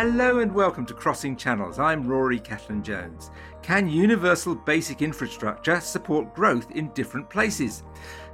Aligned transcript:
Hello 0.00 0.38
and 0.38 0.54
welcome 0.54 0.86
to 0.86 0.94
Crossing 0.94 1.36
Channels. 1.36 1.78
I'm 1.78 2.08
Rory 2.08 2.40
Cellan 2.40 2.82
Jones. 2.82 3.30
Can 3.60 3.86
universal 3.86 4.54
basic 4.54 5.02
infrastructure 5.02 5.78
support 5.78 6.34
growth 6.34 6.70
in 6.70 6.88
different 6.94 7.28
places? 7.28 7.82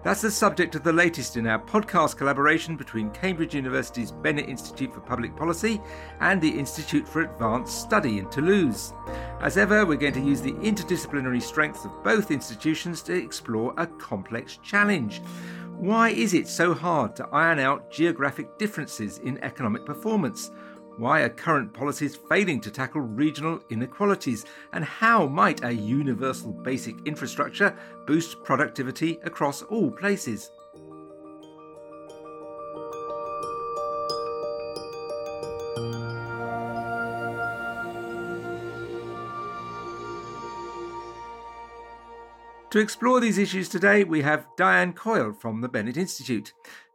That's 0.05 0.23
the 0.23 0.31
subject 0.31 0.77
of 0.77 0.85
the 0.85 0.93
latest 0.93 1.37
in 1.37 1.49
our 1.49 1.59
podcast 1.59 2.19
collaboration 2.19 2.77
between 2.77 3.11
Cambridge 3.11 3.57
University's 3.57 4.13
Bennett 4.13 4.49
Institute 4.49 4.95
for 4.95 5.01
Public 5.01 5.35
Policy 5.35 5.81
and 6.21 6.41
the 6.41 6.57
Institute 6.57 7.09
for 7.09 7.23
Advanced 7.23 7.81
Study 7.81 8.21
in 8.21 8.31
Toulouse. 8.31 8.93
As 9.41 9.57
ever, 9.57 9.85
we're 9.85 9.97
going 9.97 10.13
to 10.13 10.21
use 10.21 10.41
the 10.41 10.53
interdisciplinary 10.53 11.43
strengths 11.43 11.85
of 11.85 12.05
both 12.05 12.31
institutions 12.31 13.03
to 13.03 13.13
explore 13.13 13.75
a 13.77 13.89
complex 13.89 14.61
challenge. 14.63 15.21
Why 15.79 16.11
is 16.11 16.33
it 16.33 16.47
so 16.47 16.75
hard 16.75 17.17
to 17.17 17.29
iron 17.33 17.59
out 17.59 17.91
geographic 17.91 18.57
differences 18.57 19.19
in 19.19 19.43
economic 19.43 19.85
performance? 19.85 20.53
Why 20.99 21.21
are 21.21 21.29
current 21.29 21.75
policies 21.75 22.17
failing 22.17 22.59
to 22.63 22.71
tackle 22.71 23.03
regional 23.03 23.61
inequalities? 23.69 24.47
And 24.73 24.83
how 24.83 25.27
might 25.27 25.63
a 25.63 25.71
universal 25.71 26.53
basic 26.53 26.95
infrastructure 27.07 27.77
boost 28.07 28.43
productivity 28.45 29.19
across 29.23 29.61
all 29.63 29.91
places? 29.91 30.51
To 42.71 42.79
explore 42.79 43.21
these 43.21 43.39
issues 43.39 43.69
today, 43.69 44.03
we 44.05 44.23
have 44.23 44.47
Diane 44.57 44.95
Coyle 44.95 45.35
from 45.35 45.61
the 45.61 45.69
Bennett 45.69 45.99
Institute. 45.99 46.55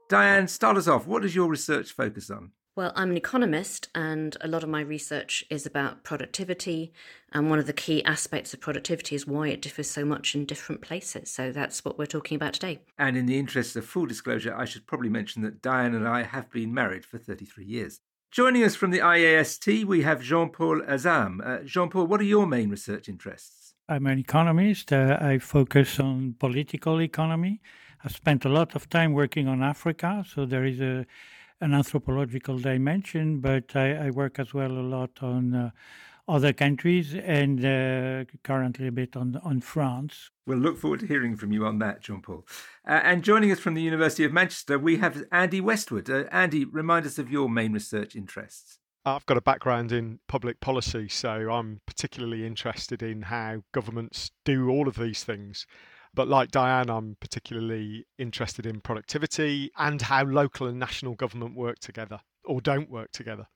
Diane, 0.09 0.47
start 0.47 0.77
us 0.77 0.87
off. 0.87 1.05
What 1.05 1.21
does 1.21 1.35
your 1.35 1.47
research 1.47 1.91
focus 1.91 2.31
on? 2.31 2.51
Well, 2.73 2.93
I'm 2.95 3.11
an 3.11 3.17
economist, 3.17 3.89
and 3.93 4.37
a 4.39 4.47
lot 4.47 4.63
of 4.63 4.69
my 4.69 4.79
research 4.79 5.43
is 5.49 5.65
about 5.65 6.05
productivity. 6.05 6.93
And 7.33 7.49
one 7.49 7.59
of 7.59 7.67
the 7.67 7.73
key 7.73 8.01
aspects 8.05 8.53
of 8.53 8.61
productivity 8.61 9.13
is 9.13 9.27
why 9.27 9.49
it 9.49 9.61
differs 9.61 9.89
so 9.89 10.05
much 10.05 10.35
in 10.35 10.45
different 10.45 10.81
places. 10.81 11.29
So 11.29 11.51
that's 11.51 11.83
what 11.83 11.99
we're 11.99 12.05
talking 12.05 12.37
about 12.37 12.53
today. 12.53 12.79
And 12.97 13.17
in 13.17 13.25
the 13.25 13.37
interest 13.37 13.75
of 13.75 13.85
full 13.85 14.05
disclosure, 14.05 14.55
I 14.55 14.63
should 14.63 14.87
probably 14.87 15.09
mention 15.09 15.41
that 15.41 15.61
Diane 15.61 15.93
and 15.93 16.07
I 16.07 16.23
have 16.23 16.49
been 16.49 16.73
married 16.73 17.03
for 17.03 17.17
33 17.17 17.65
years. 17.65 17.99
Joining 18.31 18.63
us 18.63 18.75
from 18.75 18.91
the 18.91 18.99
IAST, 18.99 19.83
we 19.83 20.03
have 20.03 20.21
Jean 20.21 20.47
Paul 20.47 20.79
Azam. 20.83 21.45
Uh, 21.45 21.63
Jean 21.65 21.89
Paul, 21.89 22.07
what 22.07 22.21
are 22.21 22.25
your 22.35 22.47
main 22.47 22.69
research 22.69 23.09
interests? 23.09 23.73
I'm 23.89 24.07
an 24.07 24.19
economist. 24.19 24.93
Uh, 24.93 25.17
I 25.19 25.39
focus 25.39 25.99
on 25.99 26.35
political 26.39 27.01
economy. 27.01 27.59
I've 28.05 28.15
spent 28.15 28.45
a 28.45 28.49
lot 28.49 28.75
of 28.75 28.87
time 28.89 29.11
working 29.11 29.49
on 29.49 29.61
Africa, 29.61 30.23
so 30.25 30.45
there 30.45 30.63
is 30.63 30.79
a 30.79 31.05
an 31.61 31.73
anthropological 31.73 32.57
dimension, 32.57 33.39
but 33.39 33.75
I, 33.75 34.07
I 34.07 34.09
work 34.09 34.39
as 34.39 34.53
well 34.53 34.71
a 34.71 34.81
lot 34.81 35.11
on 35.21 35.53
uh, 35.53 35.69
other 36.27 36.53
countries 36.53 37.13
and 37.13 37.63
uh, 37.65 38.25
currently 38.43 38.87
a 38.87 38.91
bit 38.91 39.15
on 39.15 39.39
on 39.43 39.61
France. 39.61 40.31
We'll 40.47 40.57
look 40.57 40.77
forward 40.77 41.01
to 41.01 41.07
hearing 41.07 41.35
from 41.35 41.51
you 41.51 41.65
on 41.65 41.79
that, 41.79 42.01
Jean 42.01 42.21
Paul. 42.21 42.45
Uh, 42.87 43.01
and 43.03 43.23
joining 43.23 43.51
us 43.51 43.59
from 43.59 43.73
the 43.73 43.81
University 43.81 44.23
of 44.23 44.33
Manchester, 44.33 44.79
we 44.79 44.97
have 44.97 45.23
Andy 45.31 45.61
Westwood. 45.61 46.09
Uh, 46.09 46.25
Andy, 46.31 46.65
remind 46.65 47.05
us 47.05 47.17
of 47.17 47.31
your 47.31 47.49
main 47.49 47.73
research 47.73 48.15
interests. 48.15 48.79
I've 49.03 49.25
got 49.25 49.37
a 49.37 49.41
background 49.41 49.91
in 49.91 50.19
public 50.27 50.59
policy, 50.59 51.07
so 51.07 51.51
I'm 51.51 51.81
particularly 51.87 52.45
interested 52.45 53.01
in 53.01 53.23
how 53.23 53.63
governments 53.71 54.29
do 54.45 54.69
all 54.69 54.87
of 54.87 54.95
these 54.95 55.23
things. 55.23 55.65
But 56.13 56.27
like 56.27 56.51
Diane, 56.51 56.89
I'm 56.89 57.15
particularly 57.19 58.05
interested 58.17 58.65
in 58.65 58.81
productivity 58.81 59.71
and 59.77 60.01
how 60.01 60.25
local 60.25 60.67
and 60.67 60.77
national 60.77 61.15
government 61.15 61.55
work 61.55 61.79
together 61.79 62.19
or 62.43 62.59
don't 62.59 62.89
work 62.89 63.11
together. 63.11 63.47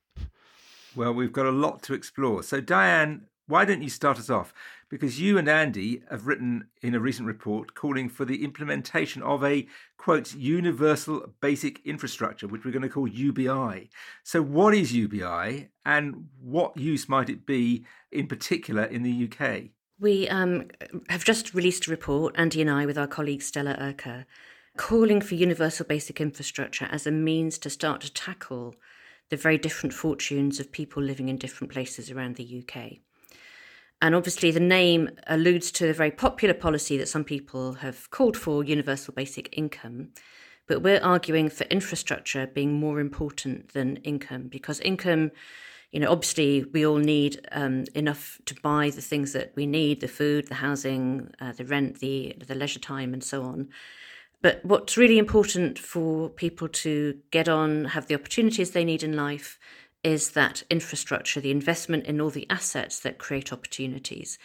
Well, 0.95 1.13
we've 1.13 1.33
got 1.33 1.45
a 1.45 1.51
lot 1.51 1.83
to 1.83 1.93
explore. 1.93 2.41
So, 2.43 2.61
Diane, 2.61 3.27
why 3.47 3.65
don't 3.65 3.81
you 3.81 3.89
start 3.89 4.17
us 4.17 4.29
off? 4.29 4.53
Because 4.89 5.19
you 5.19 5.37
and 5.37 5.49
Andy 5.49 6.01
have 6.09 6.25
written 6.25 6.69
in 6.81 6.95
a 6.95 6.99
recent 6.99 7.27
report 7.27 7.75
calling 7.75 8.07
for 8.07 8.23
the 8.23 8.43
implementation 8.43 9.21
of 9.21 9.43
a 9.43 9.67
quote 9.97 10.33
universal 10.33 11.33
basic 11.41 11.85
infrastructure, 11.85 12.47
which 12.47 12.63
we're 12.63 12.71
going 12.71 12.81
to 12.81 12.89
call 12.89 13.07
UBI. 13.07 13.89
So, 14.23 14.41
what 14.41 14.73
is 14.73 14.93
UBI 14.93 15.69
and 15.85 16.29
what 16.39 16.77
use 16.77 17.09
might 17.09 17.29
it 17.29 17.45
be 17.45 17.85
in 18.11 18.27
particular 18.27 18.83
in 18.83 19.03
the 19.03 19.29
UK? 19.29 19.74
We 19.99 20.27
um, 20.27 20.67
have 21.09 21.23
just 21.23 21.53
released 21.53 21.87
a 21.87 21.91
report, 21.91 22.35
Andy 22.37 22.61
and 22.61 22.69
I, 22.69 22.85
with 22.85 22.97
our 22.97 23.07
colleague 23.07 23.41
Stella 23.41 23.75
Erker, 23.79 24.25
calling 24.75 25.21
for 25.21 25.35
universal 25.35 25.85
basic 25.85 26.19
infrastructure 26.19 26.87
as 26.91 27.07
a 27.07 27.11
means 27.11 27.57
to 27.59 27.69
start 27.69 28.01
to 28.01 28.13
tackle 28.13 28.75
the 29.29 29.37
very 29.37 29.57
different 29.57 29.93
fortunes 29.93 30.59
of 30.59 30.71
people 30.71 31.01
living 31.01 31.29
in 31.29 31.37
different 31.37 31.71
places 31.71 32.11
around 32.11 32.35
the 32.35 32.63
UK. 32.63 32.97
And 34.01 34.13
obviously, 34.13 34.51
the 34.51 34.59
name 34.59 35.11
alludes 35.27 35.71
to 35.71 35.87
the 35.87 35.93
very 35.93 36.11
popular 36.11 36.53
policy 36.53 36.97
that 36.97 37.07
some 37.07 37.23
people 37.23 37.75
have 37.75 38.09
called 38.11 38.35
for 38.35 38.63
universal 38.63 39.13
basic 39.13 39.57
income. 39.57 40.09
But 40.67 40.81
we're 40.81 40.99
arguing 40.99 41.49
for 41.49 41.63
infrastructure 41.65 42.47
being 42.47 42.73
more 42.73 42.99
important 42.99 43.73
than 43.73 43.97
income 43.97 44.47
because 44.49 44.81
income 44.81 45.31
you 45.91 45.99
know, 45.99 46.11
obviously 46.11 46.65
we 46.73 46.85
all 46.85 46.97
need 46.97 47.45
um, 47.51 47.85
enough 47.93 48.39
to 48.45 48.55
buy 48.61 48.89
the 48.89 49.01
things 49.01 49.33
that 49.33 49.53
we 49.55 49.65
need: 49.65 50.01
the 50.01 50.07
food, 50.07 50.47
the 50.47 50.55
housing, 50.55 51.33
uh, 51.39 51.51
the 51.53 51.65
rent, 51.65 51.99
the 51.99 52.35
the 52.45 52.55
leisure 52.55 52.79
time, 52.79 53.13
and 53.13 53.23
so 53.23 53.43
on. 53.43 53.69
But 54.41 54.63
what's 54.63 54.97
really 54.97 55.17
important 55.17 55.79
for 55.79 56.29
people 56.29 56.67
to 56.67 57.17
get 57.31 57.49
on, 57.49 57.85
have 57.85 58.07
the 58.07 58.15
opportunities 58.15 58.71
they 58.71 58.85
need 58.85 59.01
in 59.01 59.15
life, 59.15 59.57
is 60.03 60.31
that 60.31 60.61
infrastructure, 60.69 61.41
the 61.41 61.49
investment 61.49 62.05
in 62.05 62.21
all 62.21 62.29
the 62.29 62.47
assets 62.49 62.99
that 62.99 63.17
create 63.17 63.51
opportunities. 63.51 64.37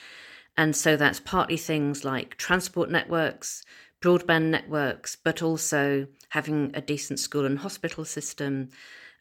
And 0.57 0.75
so 0.75 0.97
that's 0.97 1.21
partly 1.21 1.59
things 1.59 2.05
like 2.05 2.37
transport 2.39 2.91
networks, 2.91 3.63
broadband 4.01 4.45
networks, 4.51 5.17
but 5.17 5.43
also 5.43 6.07
having 6.31 6.71
a 6.75 6.81
decent 6.81 7.19
school 7.19 7.45
and 7.45 7.59
hospital 7.59 8.05
system, 8.05 8.71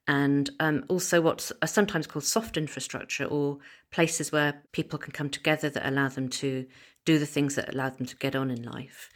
and 0.09 0.49
um, 0.59 0.83
also 0.87 1.21
what's 1.21 1.51
sometimes 1.67 2.07
called 2.07 2.25
soft 2.25 2.57
infrastructure 2.57 3.25
or 3.25 3.59
places 3.91 4.31
where 4.31 4.63
people 4.71 4.97
can 4.97 5.11
come 5.11 5.29
together 5.29 5.69
that 5.69 5.87
allow 5.87 6.07
them 6.07 6.27
to 6.27 6.65
do 7.05 7.19
the 7.19 7.27
things 7.27 7.53
that 7.53 7.71
allow 7.71 7.89
them 7.89 8.07
to 8.07 8.15
get 8.15 8.35
on 8.35 8.49
in 8.49 8.63
life. 8.63 9.11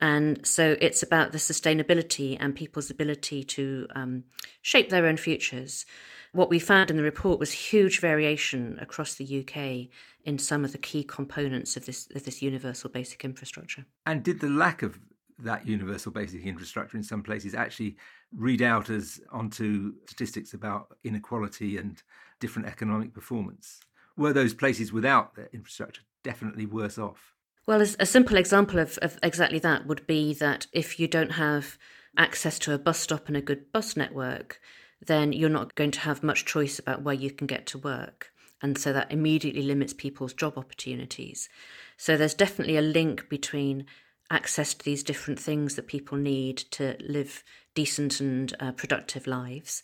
And 0.00 0.44
so 0.44 0.76
it's 0.80 1.00
about 1.00 1.30
the 1.30 1.38
sustainability 1.38 2.36
and 2.40 2.56
people's 2.56 2.90
ability 2.90 3.44
to 3.44 3.86
um, 3.94 4.24
shape 4.62 4.90
their 4.90 5.06
own 5.06 5.16
futures. 5.16 5.86
What 6.32 6.50
we 6.50 6.58
found 6.58 6.90
in 6.90 6.96
the 6.96 7.04
report 7.04 7.38
was 7.38 7.52
huge 7.52 8.00
variation 8.00 8.80
across 8.80 9.14
the 9.14 9.46
UK 9.46 9.94
in 10.24 10.40
some 10.40 10.64
of 10.64 10.72
the 10.72 10.78
key 10.78 11.04
components 11.04 11.76
of 11.76 11.86
this 11.86 12.08
of 12.16 12.24
this 12.24 12.42
universal 12.42 12.90
basic 12.90 13.24
infrastructure. 13.24 13.84
And 14.06 14.24
did 14.24 14.40
the 14.40 14.48
lack 14.48 14.82
of 14.82 14.98
that 15.38 15.66
universal 15.66 16.12
basic 16.12 16.44
infrastructure 16.44 16.96
in 16.96 17.02
some 17.02 17.22
places 17.22 17.54
actually 17.54 17.96
read 18.34 18.62
out 18.62 18.90
as 18.90 19.20
onto 19.30 19.94
statistics 20.06 20.54
about 20.54 20.96
inequality 21.04 21.76
and 21.76 22.02
different 22.40 22.68
economic 22.68 23.12
performance? 23.12 23.80
Were 24.16 24.32
those 24.32 24.54
places 24.54 24.92
without 24.92 25.34
their 25.34 25.48
infrastructure 25.52 26.02
definitely 26.22 26.66
worse 26.66 26.98
off? 26.98 27.34
Well, 27.66 27.80
a 27.80 28.06
simple 28.06 28.36
example 28.36 28.80
of, 28.80 28.98
of 29.02 29.18
exactly 29.22 29.60
that 29.60 29.86
would 29.86 30.06
be 30.06 30.34
that 30.34 30.66
if 30.72 30.98
you 30.98 31.06
don't 31.06 31.32
have 31.32 31.78
access 32.16 32.58
to 32.60 32.74
a 32.74 32.78
bus 32.78 32.98
stop 32.98 33.28
and 33.28 33.36
a 33.36 33.40
good 33.40 33.70
bus 33.72 33.96
network, 33.96 34.60
then 35.00 35.32
you're 35.32 35.48
not 35.48 35.74
going 35.74 35.92
to 35.92 36.00
have 36.00 36.22
much 36.22 36.44
choice 36.44 36.78
about 36.78 37.02
where 37.02 37.14
you 37.14 37.30
can 37.30 37.46
get 37.46 37.66
to 37.66 37.78
work. 37.78 38.32
And 38.60 38.78
so 38.78 38.92
that 38.92 39.10
immediately 39.10 39.62
limits 39.62 39.92
people's 39.92 40.34
job 40.34 40.56
opportunities. 40.56 41.48
So 41.96 42.16
there's 42.16 42.34
definitely 42.34 42.76
a 42.76 42.82
link 42.82 43.28
between 43.28 43.86
access 44.32 44.74
to 44.74 44.84
these 44.84 45.04
different 45.04 45.38
things 45.38 45.76
that 45.76 45.86
people 45.86 46.18
need 46.18 46.56
to 46.56 46.96
live 47.00 47.44
decent 47.74 48.18
and 48.18 48.54
uh, 48.58 48.72
productive 48.72 49.26
lives. 49.26 49.82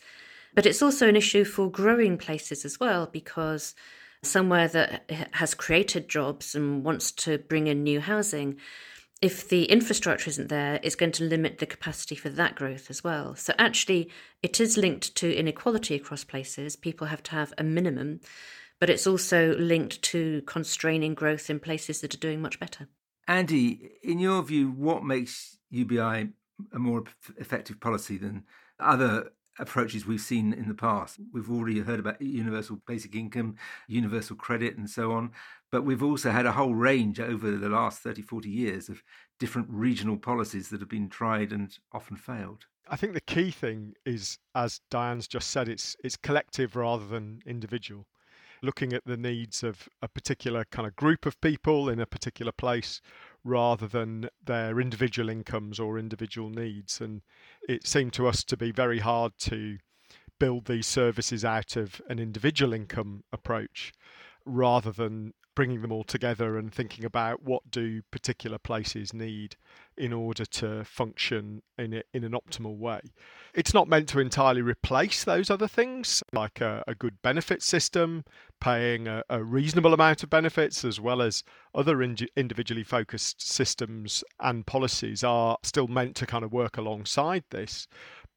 But 0.55 0.65
it's 0.65 0.81
also 0.81 1.07
an 1.07 1.15
issue 1.15 1.45
for 1.45 1.71
growing 1.71 2.17
places 2.17 2.65
as 2.65 2.79
well, 2.79 3.07
because 3.07 3.75
somewhere 4.23 4.67
that 4.67 5.09
has 5.31 5.53
created 5.53 6.09
jobs 6.09 6.55
and 6.55 6.83
wants 6.83 7.11
to 7.11 7.37
bring 7.37 7.67
in 7.67 7.83
new 7.83 8.01
housing, 8.01 8.57
if 9.21 9.47
the 9.47 9.65
infrastructure 9.65 10.29
isn't 10.29 10.49
there, 10.49 10.79
it's 10.81 10.95
going 10.95 11.11
to 11.13 11.23
limit 11.23 11.59
the 11.59 11.65
capacity 11.65 12.15
for 12.15 12.29
that 12.29 12.55
growth 12.55 12.89
as 12.89 13.03
well. 13.03 13.35
So 13.35 13.53
actually, 13.57 14.09
it 14.41 14.59
is 14.59 14.77
linked 14.77 15.15
to 15.15 15.33
inequality 15.33 15.95
across 15.95 16.23
places. 16.23 16.75
People 16.75 17.07
have 17.07 17.23
to 17.23 17.31
have 17.31 17.53
a 17.57 17.63
minimum, 17.63 18.21
but 18.79 18.89
it's 18.89 19.05
also 19.05 19.55
linked 19.57 20.01
to 20.03 20.41
constraining 20.45 21.13
growth 21.13 21.49
in 21.49 21.59
places 21.59 22.01
that 22.01 22.13
are 22.13 22.17
doing 22.17 22.41
much 22.41 22.59
better. 22.59 22.87
Andy, 23.29 23.91
in 24.01 24.17
your 24.17 24.41
view, 24.41 24.71
what 24.71 25.03
makes 25.03 25.59
UBI 25.69 26.29
a 26.73 26.79
more 26.79 27.03
effective 27.37 27.79
policy 27.79 28.17
than 28.17 28.43
other 28.79 29.29
approaches 29.59 30.03
we've 30.03 30.19
seen 30.19 30.51
in 30.51 30.67
the 30.67 30.73
past? 30.73 31.19
We've 31.31 31.51
already 31.51 31.79
heard 31.81 31.99
about 31.99 32.19
universal 32.19 32.81
basic 32.87 33.13
income, 33.13 33.57
universal 33.87 34.35
credit, 34.35 34.77
and 34.77 34.89
so 34.89 35.11
on. 35.11 35.31
But 35.71 35.83
we've 35.83 36.01
also 36.01 36.31
had 36.31 36.47
a 36.47 36.53
whole 36.53 36.73
range 36.73 37.19
over 37.19 37.51
the 37.51 37.69
last 37.69 37.99
30, 37.99 38.23
40 38.23 38.49
years 38.49 38.89
of 38.89 39.03
different 39.39 39.67
regional 39.69 40.17
policies 40.17 40.69
that 40.69 40.79
have 40.79 40.89
been 40.89 41.07
tried 41.07 41.51
and 41.53 41.77
often 41.91 42.17
failed. 42.17 42.65
I 42.89 42.95
think 42.95 43.13
the 43.13 43.21
key 43.21 43.51
thing 43.51 43.93
is, 44.07 44.39
as 44.55 44.81
Diane's 44.89 45.27
just 45.27 45.51
said, 45.51 45.69
it's 45.69 45.95
it's 46.03 46.17
collective 46.17 46.75
rather 46.75 47.05
than 47.05 47.43
individual. 47.45 48.07
Looking 48.61 48.93
at 48.93 49.05
the 49.05 49.17
needs 49.17 49.63
of 49.63 49.87
a 50.01 50.07
particular 50.07 50.65
kind 50.65 50.87
of 50.87 50.95
group 50.95 51.25
of 51.25 51.39
people 51.41 51.89
in 51.89 51.99
a 51.99 52.05
particular 52.05 52.51
place 52.51 53.01
rather 53.43 53.87
than 53.87 54.29
their 54.43 54.79
individual 54.79 55.29
incomes 55.29 55.79
or 55.79 55.97
individual 55.97 56.49
needs. 56.49 56.99
And 56.99 57.21
it 57.67 57.87
seemed 57.87 58.13
to 58.13 58.27
us 58.27 58.43
to 58.45 58.57
be 58.57 58.71
very 58.71 58.99
hard 58.99 59.33
to 59.39 59.77
build 60.39 60.65
these 60.65 60.87
services 60.87 61.45
out 61.45 61.75
of 61.75 62.01
an 62.09 62.19
individual 62.19 62.73
income 62.73 63.23
approach 63.31 63.93
rather 64.45 64.91
than 64.91 65.33
bringing 65.55 65.81
them 65.81 65.91
all 65.91 66.05
together 66.05 66.57
and 66.57 66.73
thinking 66.73 67.03
about 67.03 67.43
what 67.43 67.69
do 67.69 68.01
particular 68.11 68.57
places 68.57 69.13
need 69.13 69.57
in 69.97 70.13
order 70.13 70.45
to 70.45 70.85
function 70.85 71.61
in 71.77 71.93
a, 71.93 72.01
in 72.13 72.23
an 72.23 72.31
optimal 72.31 72.77
way. 72.77 73.01
It's 73.53 73.73
not 73.73 73.89
meant 73.89 74.07
to 74.09 74.19
entirely 74.19 74.61
replace 74.61 75.25
those 75.25 75.49
other 75.49 75.67
things, 75.67 76.23
like 76.31 76.61
a, 76.61 76.81
a 76.87 76.95
good 76.95 77.21
benefit 77.21 77.61
system, 77.61 78.23
paying 78.59 79.07
a, 79.07 79.23
a, 79.29 79.43
reasonable 79.43 79.93
amount 79.93 80.23
of 80.23 80.29
benefits, 80.29 80.83
as 80.83 80.99
well 80.99 81.21
as 81.21 81.43
other 81.73 82.01
in, 82.01 82.17
individually 82.35 82.83
focused 82.83 83.41
systems 83.41 84.23
and 84.39 84.65
policies 84.65 85.23
are 85.23 85.57
still 85.63 85.87
meant 85.87 86.15
to 86.17 86.25
kind 86.25 86.43
of 86.43 86.51
work 86.51 86.77
alongside 86.77 87.43
this. 87.49 87.87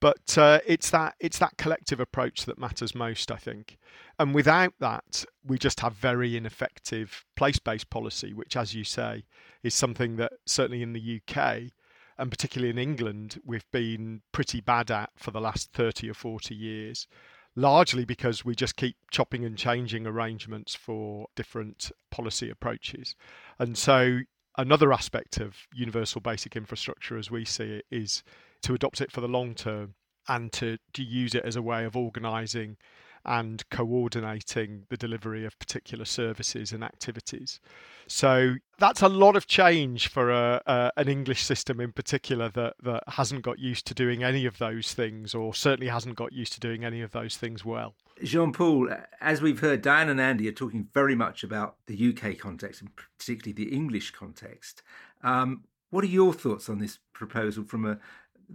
But 0.00 0.36
uh, 0.36 0.58
it's 0.66 0.90
that 0.90 1.14
it's 1.20 1.38
that 1.38 1.56
collective 1.58 2.00
approach 2.00 2.44
that 2.46 2.58
matters 2.58 2.94
most, 2.94 3.30
I 3.30 3.36
think. 3.36 3.78
And 4.18 4.34
without 4.34 4.74
that, 4.80 5.24
we 5.46 5.58
just 5.58 5.80
have 5.80 5.94
very 5.94 6.36
ineffective 6.36 7.24
place-based 7.36 7.88
policy, 7.88 8.32
which, 8.32 8.56
as 8.56 8.74
you 8.74 8.82
say, 8.82 9.24
is 9.62 9.74
something 9.74 10.16
that 10.16 10.32
certainly 10.44 10.82
in 10.82 10.92
the 10.92 11.20
UK 11.20 11.70
and 12.18 12.30
particularly 12.30 12.70
in 12.70 12.78
England, 12.78 13.40
we've 13.44 13.70
been 13.70 14.22
pretty 14.32 14.60
bad 14.60 14.90
at 14.90 15.10
for 15.16 15.30
the 15.30 15.40
last 15.40 15.72
30 15.72 16.10
or 16.10 16.14
40 16.14 16.54
years, 16.54 17.06
largely 17.54 18.04
because 18.04 18.44
we 18.44 18.54
just 18.54 18.76
keep 18.76 18.96
chopping 19.10 19.44
and 19.44 19.56
changing 19.56 20.06
arrangements 20.06 20.74
for 20.74 21.26
different 21.36 21.92
policy 22.10 22.50
approaches. 22.50 23.14
And 23.58 23.76
so, 23.76 24.20
another 24.56 24.92
aspect 24.92 25.38
of 25.38 25.56
universal 25.74 26.20
basic 26.20 26.56
infrastructure, 26.56 27.16
as 27.16 27.30
we 27.30 27.44
see 27.44 27.64
it, 27.64 27.86
is 27.90 28.22
to 28.62 28.74
adopt 28.74 29.00
it 29.00 29.12
for 29.12 29.20
the 29.20 29.28
long 29.28 29.54
term 29.54 29.94
and 30.28 30.52
to, 30.52 30.78
to 30.94 31.02
use 31.02 31.34
it 31.34 31.44
as 31.44 31.56
a 31.56 31.62
way 31.62 31.84
of 31.84 31.96
organizing 31.96 32.76
and 33.24 33.68
coordinating 33.70 34.84
the 34.88 34.96
delivery 34.96 35.44
of 35.44 35.58
particular 35.58 36.04
services 36.04 36.72
and 36.72 36.82
activities. 36.82 37.60
So 38.06 38.56
that's 38.78 39.02
a 39.02 39.08
lot 39.08 39.36
of 39.36 39.46
change 39.46 40.08
for 40.08 40.30
a, 40.30 40.60
a, 40.66 40.92
an 40.96 41.08
English 41.08 41.42
system 41.42 41.80
in 41.80 41.92
particular 41.92 42.48
that, 42.50 42.74
that 42.82 43.04
hasn't 43.08 43.42
got 43.42 43.58
used 43.58 43.86
to 43.86 43.94
doing 43.94 44.22
any 44.22 44.44
of 44.44 44.58
those 44.58 44.92
things, 44.92 45.34
or 45.34 45.54
certainly 45.54 45.88
hasn't 45.88 46.16
got 46.16 46.32
used 46.32 46.52
to 46.54 46.60
doing 46.60 46.84
any 46.84 47.00
of 47.00 47.12
those 47.12 47.36
things 47.36 47.64
well. 47.64 47.94
Jean 48.22 48.52
Paul, 48.52 48.88
as 49.20 49.40
we've 49.40 49.60
heard, 49.60 49.82
Diane 49.82 50.08
and 50.08 50.20
Andy 50.20 50.48
are 50.48 50.52
talking 50.52 50.88
very 50.92 51.14
much 51.14 51.42
about 51.42 51.76
the 51.86 52.14
UK 52.16 52.38
context 52.38 52.80
and 52.80 52.90
particularly 52.94 53.52
the 53.52 53.74
English 53.74 54.10
context. 54.12 54.82
Um, 55.22 55.64
what 55.90 56.04
are 56.04 56.08
your 56.08 56.32
thoughts 56.32 56.68
on 56.68 56.78
this 56.78 56.98
proposal 57.12 57.64
from 57.64 57.84
a, 57.84 57.98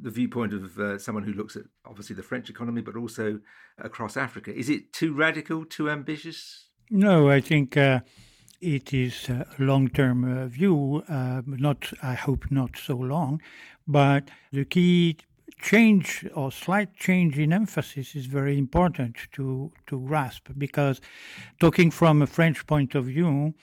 the 0.02 0.12
viewpoint 0.12 0.54
of 0.54 0.78
uh, 0.80 0.98
someone 0.98 1.24
who 1.24 1.34
looks 1.34 1.56
at 1.56 1.64
obviously 1.86 2.16
the 2.16 2.24
French 2.24 2.50
economy, 2.50 2.82
but 2.82 2.96
also 2.96 3.40
across 3.78 4.18
Africa. 4.18 4.54
Is 4.54 4.70
it 4.70 4.94
too 4.94 5.14
radical, 5.14 5.66
too 5.66 5.90
ambitious? 5.90 6.70
No, 6.90 7.30
I 7.30 7.42
think 7.42 7.76
uh, 7.76 8.02
it 8.62 8.94
is 8.94 9.30
a 9.30 9.46
long-term 9.60 10.24
uh, 10.24 10.48
view. 10.48 11.04
Uh, 11.10 11.42
not, 11.46 11.92
I 12.02 12.14
hope, 12.14 12.50
not 12.50 12.78
so 12.78 12.96
long, 12.96 13.42
but 13.88 14.30
the 14.52 14.66
key 14.66 15.18
change 15.62 16.26
or 16.36 16.52
slight 16.52 16.96
change 16.96 17.40
in 17.40 17.52
emphasis 17.52 18.16
is 18.16 18.28
very 18.28 18.58
important 18.58 19.16
to 19.32 19.72
to 19.88 20.00
grasp 20.00 20.50
because 20.58 21.02
talking 21.60 21.90
from 21.90 22.22
a 22.22 22.28
French 22.28 22.68
point 22.68 22.94
of 22.94 23.06
view 23.06 23.56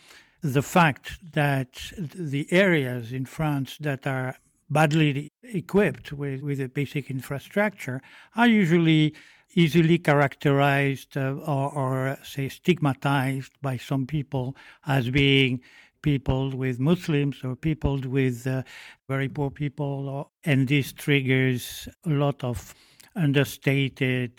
the 0.43 0.63
fact 0.63 1.19
that 1.33 1.93
the 1.97 2.47
areas 2.51 3.13
in 3.13 3.25
France 3.25 3.79
that 3.81 4.07
are 4.07 4.37
badly 4.69 5.31
equipped 5.53 6.13
with, 6.13 6.43
with 6.43 6.61
a 6.61 6.69
basic 6.69 7.11
infrastructure 7.11 8.01
are 8.37 8.49
usually 8.49 9.15
easily 9.55 9.99
characterized 9.99 11.17
uh, 11.17 11.35
or, 11.47 11.73
or, 11.73 12.19
say, 12.23 12.49
stigmatized 12.49 13.53
by 13.63 13.77
some 13.77 14.07
people 14.07 14.57
as 14.87 15.11
being 15.11 15.61
people 16.03 16.51
with 16.51 16.79
Muslims 16.79 17.43
or 17.45 17.57
people 17.57 17.99
with 17.99 18.47
uh, 18.47 18.63
very 19.09 19.29
poor 19.29 19.51
people. 19.51 20.09
Or, 20.09 20.29
and 20.45 20.69
this 20.69 20.93
triggers 20.93 21.89
a 22.05 22.11
lot 22.11 22.43
of 22.43 22.75
understated 23.17 24.33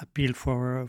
appeal 0.00 0.32
for 0.32 0.88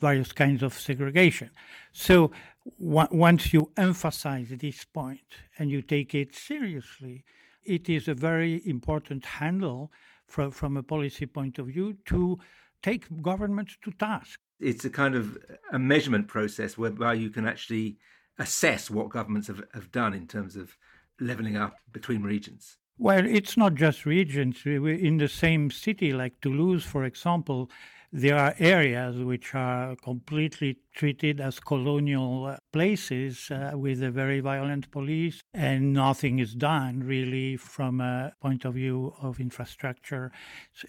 various 0.00 0.32
kinds 0.32 0.62
of 0.62 0.74
segregation. 0.74 1.50
So 1.92 2.32
w- 2.78 3.08
once 3.10 3.52
you 3.52 3.72
emphasize 3.76 4.48
this 4.50 4.84
point 4.84 5.20
and 5.58 5.70
you 5.70 5.82
take 5.82 6.14
it 6.14 6.34
seriously, 6.34 7.24
it 7.64 7.88
is 7.88 8.08
a 8.08 8.14
very 8.14 8.62
important 8.66 9.24
handle 9.24 9.92
from, 10.26 10.50
from 10.50 10.76
a 10.76 10.82
policy 10.82 11.26
point 11.26 11.58
of 11.58 11.66
view 11.66 11.96
to 12.06 12.38
take 12.82 13.22
governments 13.22 13.76
to 13.82 13.90
task. 13.92 14.40
It's 14.60 14.84
a 14.84 14.90
kind 14.90 15.14
of 15.14 15.38
a 15.72 15.78
measurement 15.78 16.28
process 16.28 16.78
whereby 16.78 17.14
you 17.14 17.30
can 17.30 17.46
actually 17.46 17.96
assess 18.38 18.90
what 18.90 19.08
governments 19.08 19.48
have, 19.48 19.62
have 19.74 19.90
done 19.92 20.14
in 20.14 20.26
terms 20.26 20.56
of 20.56 20.76
leveling 21.20 21.56
up 21.56 21.76
between 21.92 22.22
regions. 22.22 22.78
Well, 22.98 23.24
it's 23.26 23.56
not 23.56 23.74
just 23.74 24.06
regions. 24.06 24.62
We're 24.64 24.94
in 24.94 25.18
the 25.18 25.28
same 25.28 25.70
city, 25.70 26.12
like 26.12 26.40
Toulouse, 26.40 26.84
for 26.84 27.04
example, 27.04 27.70
there 28.12 28.36
are 28.36 28.54
areas 28.58 29.16
which 29.16 29.54
are 29.54 29.96
completely 29.96 30.76
treated 30.94 31.40
as 31.40 31.58
colonial 31.58 32.56
places 32.70 33.50
uh, 33.50 33.72
with 33.74 34.02
a 34.02 34.10
very 34.10 34.40
violent 34.40 34.90
police, 34.90 35.40
and 35.54 35.94
nothing 35.94 36.38
is 36.38 36.54
done 36.54 37.00
really 37.00 37.56
from 37.56 38.00
a 38.02 38.32
point 38.40 38.66
of 38.66 38.74
view 38.74 39.14
of 39.22 39.40
infrastructure, 39.40 40.30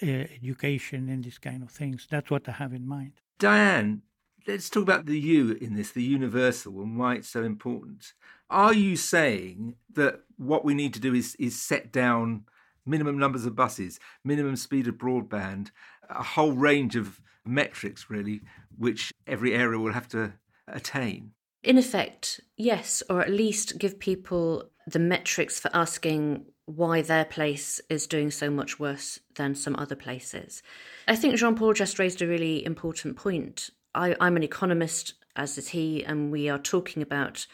education, 0.01 1.07
and 1.07 1.23
these 1.23 1.37
kind 1.37 1.63
of 1.63 1.71
things. 1.71 2.07
That's 2.11 2.29
what 2.29 2.49
I 2.49 2.51
have 2.53 2.73
in 2.73 2.85
mind. 2.85 3.13
Diane, 3.39 4.01
let's 4.45 4.69
talk 4.69 4.83
about 4.83 5.05
the 5.05 5.19
U 5.19 5.57
in 5.61 5.75
this, 5.75 5.91
the 5.91 6.03
universal, 6.03 6.81
and 6.81 6.99
why 6.99 7.15
it's 7.15 7.29
so 7.29 7.43
important. 7.43 8.13
Are 8.49 8.73
you 8.73 8.97
saying 8.97 9.75
that 9.93 10.21
what 10.37 10.65
we 10.65 10.73
need 10.73 10.93
to 10.95 10.99
do 10.99 11.13
is 11.13 11.35
is 11.35 11.59
set 11.59 11.91
down 11.91 12.43
minimum 12.85 13.17
numbers 13.17 13.45
of 13.45 13.55
buses, 13.55 13.99
minimum 14.23 14.55
speed 14.55 14.87
of 14.87 14.95
broadband, 14.95 15.71
a 16.09 16.23
whole 16.23 16.53
range 16.53 16.95
of 16.95 17.19
metrics, 17.45 18.09
really, 18.09 18.41
which 18.77 19.13
every 19.27 19.53
area 19.53 19.79
will 19.79 19.93
have 19.93 20.07
to 20.09 20.33
attain. 20.67 21.31
In 21.63 21.77
effect, 21.77 22.41
yes, 22.57 23.03
or 23.09 23.21
at 23.21 23.31
least 23.31 23.77
give 23.77 23.99
people 23.99 24.69
the 24.85 24.99
metrics 24.99 25.59
for 25.59 25.71
asking 25.73 26.45
why 26.65 27.01
their 27.01 27.25
place 27.25 27.81
is 27.89 28.07
doing 28.07 28.31
so 28.31 28.49
much 28.49 28.79
worse 28.79 29.19
than 29.35 29.55
some 29.55 29.75
other 29.77 29.95
places. 29.95 30.61
I 31.07 31.15
think 31.15 31.35
Jean 31.35 31.55
Paul 31.55 31.73
just 31.73 31.99
raised 31.99 32.21
a 32.21 32.27
really 32.27 32.65
important 32.65 33.17
point. 33.17 33.69
I, 33.95 34.15
I'm 34.19 34.37
an 34.37 34.43
economist, 34.43 35.13
as 35.35 35.57
is 35.57 35.69
he, 35.69 36.03
and 36.03 36.31
we 36.31 36.49
are 36.49 36.59
talking 36.59 37.01
about 37.01 37.47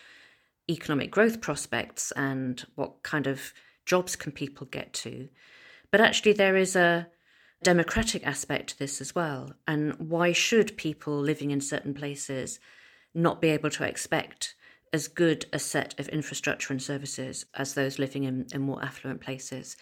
economic 0.69 1.11
growth 1.11 1.41
prospects 1.41 2.11
and 2.11 2.65
what 2.75 3.01
kind 3.03 3.25
of 3.25 3.53
jobs 3.85 4.15
can 4.15 4.31
people 4.31 4.67
get 4.67 4.93
to. 4.93 5.29
But 5.91 6.01
actually, 6.01 6.33
there 6.33 6.55
is 6.55 6.75
a 6.75 7.07
democratic 7.63 8.25
aspect 8.25 8.69
to 8.69 8.79
this 8.79 9.01
as 9.01 9.13
well. 9.13 9.53
And 9.67 9.93
why 9.97 10.31
should 10.31 10.77
people 10.77 11.19
living 11.19 11.51
in 11.51 11.61
certain 11.61 11.93
places 11.93 12.59
not 13.13 13.41
be 13.41 13.49
able 13.49 13.69
to 13.71 13.83
expect 13.83 14.55
as 14.91 15.07
good 15.07 15.45
a 15.53 15.59
set 15.59 15.99
of 15.99 16.07
infrastructure 16.09 16.73
and 16.73 16.81
services 16.81 17.45
as 17.53 17.73
those 17.73 17.99
living 17.99 18.23
in, 18.23 18.47
in 18.53 18.61
more 18.61 18.83
affluent 18.83 19.21
places? 19.21 19.75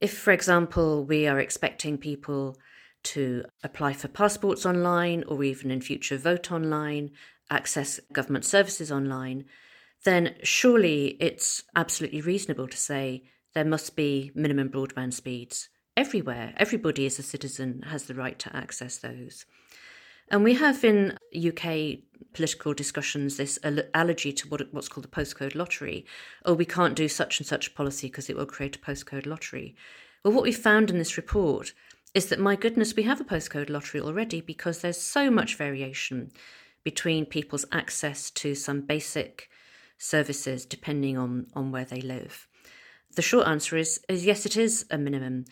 If, 0.00 0.16
for 0.16 0.32
example, 0.32 1.04
we 1.04 1.26
are 1.26 1.38
expecting 1.38 1.98
people 1.98 2.56
to 3.02 3.44
apply 3.62 3.94
for 3.94 4.08
passports 4.08 4.64
online 4.64 5.24
or 5.26 5.42
even 5.42 5.70
in 5.70 5.80
future 5.80 6.16
vote 6.16 6.52
online, 6.52 7.10
access 7.50 7.98
government 8.12 8.44
services 8.44 8.92
online, 8.92 9.44
then 10.04 10.34
surely 10.42 11.16
it's 11.20 11.64
absolutely 11.74 12.20
reasonable 12.20 12.68
to 12.68 12.76
say 12.76 13.24
there 13.52 13.64
must 13.64 13.96
be 13.96 14.30
minimum 14.34 14.68
broadband 14.68 15.12
speeds 15.12 15.68
everywhere. 16.00 16.54
Everybody 16.56 17.04
as 17.04 17.18
a 17.18 17.22
citizen 17.22 17.82
has 17.88 18.04
the 18.04 18.14
right 18.14 18.38
to 18.38 18.56
access 18.56 18.96
those. 18.96 19.44
And 20.30 20.42
we 20.42 20.54
have 20.54 20.82
in 20.82 21.18
UK 21.36 21.98
political 22.32 22.72
discussions 22.72 23.36
this 23.36 23.58
allergy 23.92 24.32
to 24.32 24.48
what, 24.48 24.72
what's 24.72 24.88
called 24.88 25.04
the 25.04 25.08
postcode 25.08 25.54
lottery. 25.54 26.06
Oh, 26.46 26.54
we 26.54 26.64
can't 26.64 26.96
do 26.96 27.06
such 27.06 27.38
and 27.38 27.46
such 27.46 27.74
policy 27.74 28.06
because 28.06 28.30
it 28.30 28.36
will 28.36 28.46
create 28.46 28.76
a 28.76 28.78
postcode 28.78 29.26
lottery. 29.26 29.76
Well, 30.24 30.32
what 30.32 30.44
we 30.44 30.52
found 30.52 30.88
in 30.88 30.96
this 30.96 31.18
report 31.18 31.74
is 32.14 32.26
that, 32.30 32.40
my 32.40 32.56
goodness, 32.56 32.96
we 32.96 33.02
have 33.02 33.20
a 33.20 33.24
postcode 33.24 33.68
lottery 33.68 34.00
already 34.00 34.40
because 34.40 34.80
there's 34.80 35.00
so 35.00 35.30
much 35.30 35.56
variation 35.56 36.30
between 36.82 37.26
people's 37.26 37.66
access 37.72 38.30
to 38.30 38.54
some 38.54 38.80
basic 38.80 39.50
services 39.98 40.64
depending 40.64 41.18
on, 41.18 41.48
on 41.54 41.70
where 41.70 41.84
they 41.84 42.00
live. 42.00 42.48
The 43.16 43.22
short 43.22 43.46
answer 43.46 43.76
is, 43.76 44.00
is 44.08 44.24
yes, 44.24 44.46
it 44.46 44.56
is 44.56 44.86
a 44.90 44.96
minimum. 44.96 45.44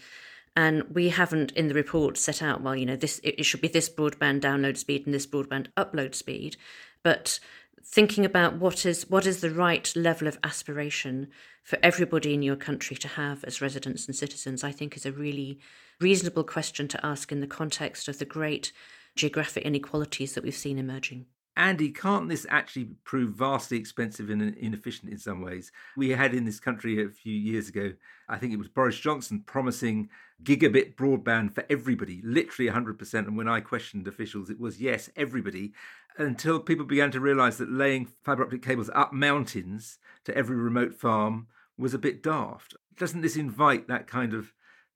And 0.58 0.82
we 0.92 1.10
haven't 1.10 1.52
in 1.52 1.68
the 1.68 1.74
report 1.74 2.18
set 2.18 2.42
out, 2.42 2.62
well, 2.62 2.74
you 2.74 2.84
know, 2.84 2.96
this 2.96 3.20
it 3.22 3.46
should 3.46 3.60
be 3.60 3.68
this 3.68 3.88
broadband 3.88 4.40
download 4.40 4.76
speed 4.76 5.06
and 5.06 5.14
this 5.14 5.24
broadband 5.24 5.68
upload 5.76 6.16
speed. 6.16 6.56
But 7.04 7.38
thinking 7.84 8.24
about 8.24 8.56
what 8.56 8.84
is 8.84 9.08
what 9.08 9.24
is 9.24 9.40
the 9.40 9.52
right 9.52 9.94
level 9.94 10.26
of 10.26 10.36
aspiration 10.42 11.28
for 11.62 11.78
everybody 11.80 12.34
in 12.34 12.42
your 12.42 12.56
country 12.56 12.96
to 12.96 13.06
have 13.06 13.44
as 13.44 13.60
residents 13.60 14.06
and 14.06 14.16
citizens, 14.16 14.64
I 14.64 14.72
think 14.72 14.96
is 14.96 15.06
a 15.06 15.12
really 15.12 15.60
reasonable 16.00 16.42
question 16.42 16.88
to 16.88 17.06
ask 17.06 17.30
in 17.30 17.38
the 17.38 17.46
context 17.46 18.08
of 18.08 18.18
the 18.18 18.24
great 18.24 18.72
geographic 19.14 19.62
inequalities 19.62 20.34
that 20.34 20.42
we've 20.42 20.52
seen 20.56 20.76
emerging. 20.76 21.26
Andy, 21.58 21.90
can't 21.90 22.28
this 22.28 22.46
actually 22.48 22.90
prove 23.02 23.30
vastly 23.30 23.78
expensive 23.78 24.30
and 24.30 24.40
inefficient 24.56 25.10
in 25.10 25.18
some 25.18 25.42
ways? 25.42 25.72
We 25.96 26.10
had 26.10 26.32
in 26.32 26.44
this 26.44 26.60
country 26.60 27.04
a 27.04 27.08
few 27.08 27.34
years 27.34 27.68
ago, 27.68 27.94
I 28.28 28.38
think 28.38 28.52
it 28.52 28.58
was 28.58 28.68
Boris 28.68 28.96
Johnson 28.96 29.42
promising 29.44 30.08
gigabit 30.44 30.94
broadband 30.94 31.56
for 31.56 31.64
everybody, 31.68 32.20
literally 32.22 32.70
100%. 32.70 33.14
And 33.14 33.36
when 33.36 33.48
I 33.48 33.58
questioned 33.58 34.06
officials, 34.06 34.50
it 34.50 34.60
was 34.60 34.80
yes, 34.80 35.10
everybody, 35.16 35.72
until 36.16 36.60
people 36.60 36.86
began 36.86 37.10
to 37.10 37.20
realize 37.20 37.58
that 37.58 37.72
laying 37.72 38.06
fiber 38.22 38.44
optic 38.44 38.62
cables 38.62 38.88
up 38.94 39.12
mountains 39.12 39.98
to 40.26 40.36
every 40.36 40.56
remote 40.56 40.94
farm 40.94 41.48
was 41.76 41.92
a 41.92 41.98
bit 41.98 42.22
daft. 42.22 42.76
Doesn't 42.96 43.22
this 43.22 43.36
invite 43.36 43.88
that 43.88 44.06
kind 44.06 44.32
of 44.32 44.52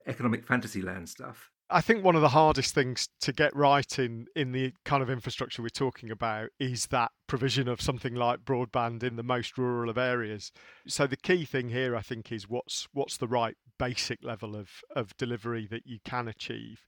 economic 0.07 0.45
fantasy 0.45 0.81
land 0.81 1.09
stuff? 1.09 1.51
I 1.73 1.81
think 1.81 2.03
one 2.03 2.15
of 2.15 2.21
the 2.21 2.29
hardest 2.29 2.75
things 2.75 3.09
to 3.21 3.33
get 3.33 3.55
right 3.55 3.97
in 3.97 4.27
in 4.35 4.51
the 4.51 4.73
kind 4.85 5.01
of 5.01 5.09
infrastructure 5.09 5.63
we're 5.63 5.69
talking 5.69 6.11
about 6.11 6.49
is 6.59 6.85
that 6.87 7.09
provision 7.25 7.67
of 7.67 7.81
something 7.81 8.13
like 8.13 8.41
broadband 8.41 9.01
in 9.01 9.15
the 9.15 9.23
most 9.23 9.57
rural 9.57 9.89
of 9.89 9.97
areas. 9.97 10.51
So 10.87 11.07
the 11.07 11.17
key 11.17 11.45
thing 11.45 11.69
here, 11.69 11.95
I 11.95 12.03
think, 12.03 12.31
is 12.31 12.47
what's 12.47 12.87
what's 12.93 13.17
the 13.17 13.27
right 13.27 13.55
basic 13.79 14.23
level 14.23 14.55
of 14.55 14.69
of 14.95 15.17
delivery 15.17 15.65
that 15.71 15.87
you 15.87 15.97
can 16.05 16.27
achieve, 16.27 16.85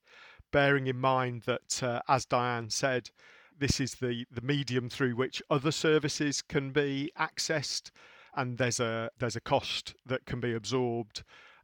bearing 0.52 0.86
in 0.86 1.00
mind 1.00 1.42
that, 1.48 1.82
uh, 1.82 2.02
as 2.08 2.28
Diane 2.28 2.70
said, 2.70 3.10
this 3.58 3.80
is 3.80 3.96
the 3.96 4.26
the 4.30 4.42
medium 4.42 4.88
through 4.88 5.16
which 5.16 5.42
other 5.50 5.72
services 5.72 6.44
can 6.44 6.70
be 6.70 7.12
accessed, 7.18 7.90
and 8.36 8.60
there's 8.60 8.80
a 8.80 9.10
there's 9.18 9.36
a 9.36 9.42
cost 9.42 9.96
that 10.06 10.28
can 10.28 10.40
be 10.40 10.54
absorbed 10.54 11.24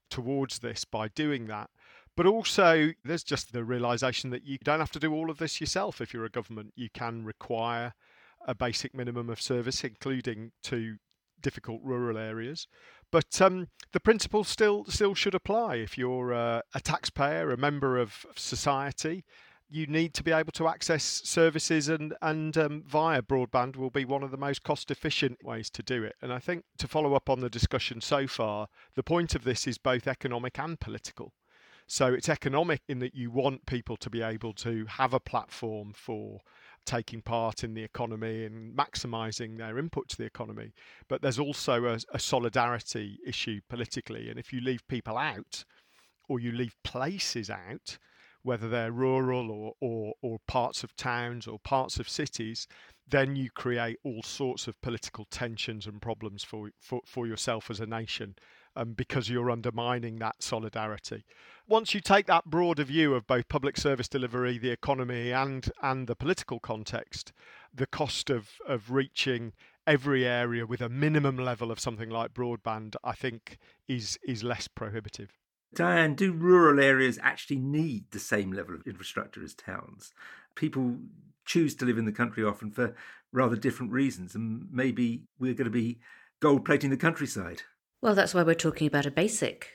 towards 0.09 0.59
this 0.59 0.85
by 0.85 1.07
doing 1.09 1.45
that. 1.45 1.69
But 2.17 2.25
also, 2.25 2.91
there's 3.05 3.23
just 3.23 3.53
the 3.53 3.63
realization 3.63 4.31
that 4.31 4.43
you 4.43 4.57
don't 4.63 4.79
have 4.79 4.91
to 4.91 4.99
do 4.99 5.13
all 5.13 5.29
of 5.29 5.37
this 5.37 5.61
yourself 5.61 6.01
if 6.01 6.13
you're 6.13 6.25
a 6.25 6.29
government. 6.29 6.73
You 6.75 6.89
can 6.93 7.23
require 7.23 7.93
a 8.45 8.53
basic 8.53 8.93
minimum 8.93 9.29
of 9.29 9.41
service, 9.41 9.83
including 9.83 10.51
to 10.63 10.97
difficult 11.41 11.81
rural 11.83 12.17
areas. 12.17 12.67
But 13.11 13.41
um, 13.41 13.67
the 13.91 13.99
principle 13.99 14.43
still 14.43 14.85
still 14.85 15.15
should 15.15 15.35
apply. 15.35 15.75
If 15.75 15.97
you're 15.97 16.33
uh, 16.33 16.61
a 16.73 16.79
taxpayer, 16.81 17.51
a 17.51 17.57
member 17.57 17.97
of 17.97 18.25
society, 18.35 19.23
you 19.69 19.87
need 19.87 20.13
to 20.15 20.23
be 20.23 20.31
able 20.31 20.51
to 20.53 20.67
access 20.67 21.03
services, 21.03 21.89
and 21.89 22.13
and 22.21 22.57
um, 22.57 22.83
via 22.85 23.21
broadband 23.21 23.77
will 23.77 23.89
be 23.89 24.05
one 24.05 24.23
of 24.23 24.31
the 24.31 24.37
most 24.37 24.63
cost 24.63 24.91
efficient 24.91 25.43
ways 25.43 25.69
to 25.71 25.83
do 25.83 26.03
it. 26.03 26.15
And 26.21 26.31
I 26.31 26.39
think 26.39 26.65
to 26.77 26.87
follow 26.87 27.13
up 27.15 27.29
on 27.29 27.39
the 27.39 27.49
discussion 27.49 28.01
so 28.01 28.27
far, 28.27 28.67
the 28.95 29.03
point 29.03 29.35
of 29.35 29.43
this 29.43 29.67
is 29.67 29.77
both 29.77 30.07
economic 30.07 30.59
and 30.59 30.79
political. 30.79 31.33
So 31.91 32.13
it's 32.13 32.29
economic 32.29 32.83
in 32.87 32.99
that 32.99 33.15
you 33.15 33.31
want 33.31 33.65
people 33.65 33.97
to 33.97 34.09
be 34.09 34.21
able 34.21 34.53
to 34.53 34.85
have 34.85 35.13
a 35.13 35.19
platform 35.19 35.91
for 35.93 36.39
taking 36.85 37.21
part 37.21 37.65
in 37.65 37.73
the 37.73 37.83
economy 37.83 38.45
and 38.45 38.73
maximizing 38.73 39.57
their 39.57 39.77
input 39.77 40.07
to 40.07 40.17
the 40.17 40.23
economy. 40.23 40.71
But 41.09 41.21
there's 41.21 41.37
also 41.37 41.83
a, 41.87 41.99
a 42.13 42.17
solidarity 42.17 43.19
issue 43.27 43.59
politically. 43.67 44.29
And 44.29 44.39
if 44.39 44.53
you 44.53 44.61
leave 44.61 44.87
people 44.87 45.17
out 45.17 45.65
or 46.29 46.39
you 46.39 46.53
leave 46.53 46.77
places 46.85 47.49
out, 47.49 47.97
whether 48.41 48.69
they're 48.69 48.93
rural 48.93 49.51
or, 49.51 49.73
or, 49.81 50.13
or 50.21 50.37
parts 50.47 50.85
of 50.85 50.95
towns 50.95 51.45
or 51.45 51.59
parts 51.59 51.99
of 51.99 52.07
cities, 52.07 52.67
then 53.05 53.35
you 53.35 53.49
create 53.49 53.97
all 54.05 54.23
sorts 54.23 54.65
of 54.65 54.79
political 54.79 55.25
tensions 55.29 55.87
and 55.87 56.01
problems 56.01 56.41
for, 56.41 56.69
for, 56.79 57.01
for 57.05 57.27
yourself 57.27 57.69
as 57.69 57.81
a 57.81 57.85
nation 57.85 58.35
um, 58.75 58.93
because 58.93 59.29
you're 59.29 59.51
undermining 59.51 60.17
that 60.17 60.41
solidarity. 60.41 61.23
Once 61.67 61.93
you 61.93 62.01
take 62.01 62.25
that 62.27 62.45
broader 62.45 62.83
view 62.83 63.13
of 63.13 63.27
both 63.27 63.47
public 63.47 63.77
service 63.77 64.07
delivery, 64.07 64.57
the 64.57 64.71
economy, 64.71 65.31
and 65.31 65.71
and 65.81 66.07
the 66.07 66.15
political 66.15 66.59
context, 66.59 67.31
the 67.73 67.87
cost 67.87 68.29
of 68.29 68.49
of 68.67 68.91
reaching 68.91 69.53
every 69.87 70.25
area 70.25 70.65
with 70.65 70.81
a 70.81 70.89
minimum 70.89 71.37
level 71.37 71.71
of 71.71 71.79
something 71.79 72.09
like 72.09 72.33
broadband, 72.33 72.95
I 73.03 73.13
think, 73.13 73.57
is 73.87 74.17
is 74.23 74.43
less 74.43 74.67
prohibitive. 74.67 75.37
Diane, 75.73 76.15
do 76.15 76.33
rural 76.33 76.81
areas 76.81 77.17
actually 77.21 77.59
need 77.59 78.11
the 78.11 78.19
same 78.19 78.51
level 78.51 78.75
of 78.75 78.85
infrastructure 78.85 79.41
as 79.41 79.53
towns? 79.53 80.11
People 80.55 80.97
choose 81.45 81.75
to 81.75 81.85
live 81.85 81.97
in 81.97 82.05
the 82.05 82.11
country 82.11 82.43
often 82.43 82.71
for 82.71 82.93
rather 83.31 83.55
different 83.55 83.91
reasons, 83.91 84.35
and 84.35 84.67
maybe 84.71 85.23
we're 85.39 85.53
going 85.53 85.65
to 85.65 85.71
be 85.71 85.99
gold 86.41 86.65
plating 86.65 86.89
the 86.89 86.97
countryside. 86.97 87.61
Well, 88.01 88.15
that's 88.15 88.33
why 88.33 88.41
we're 88.41 88.55
talking 88.55 88.87
about 88.87 89.05
a 89.05 89.11
basic 89.11 89.69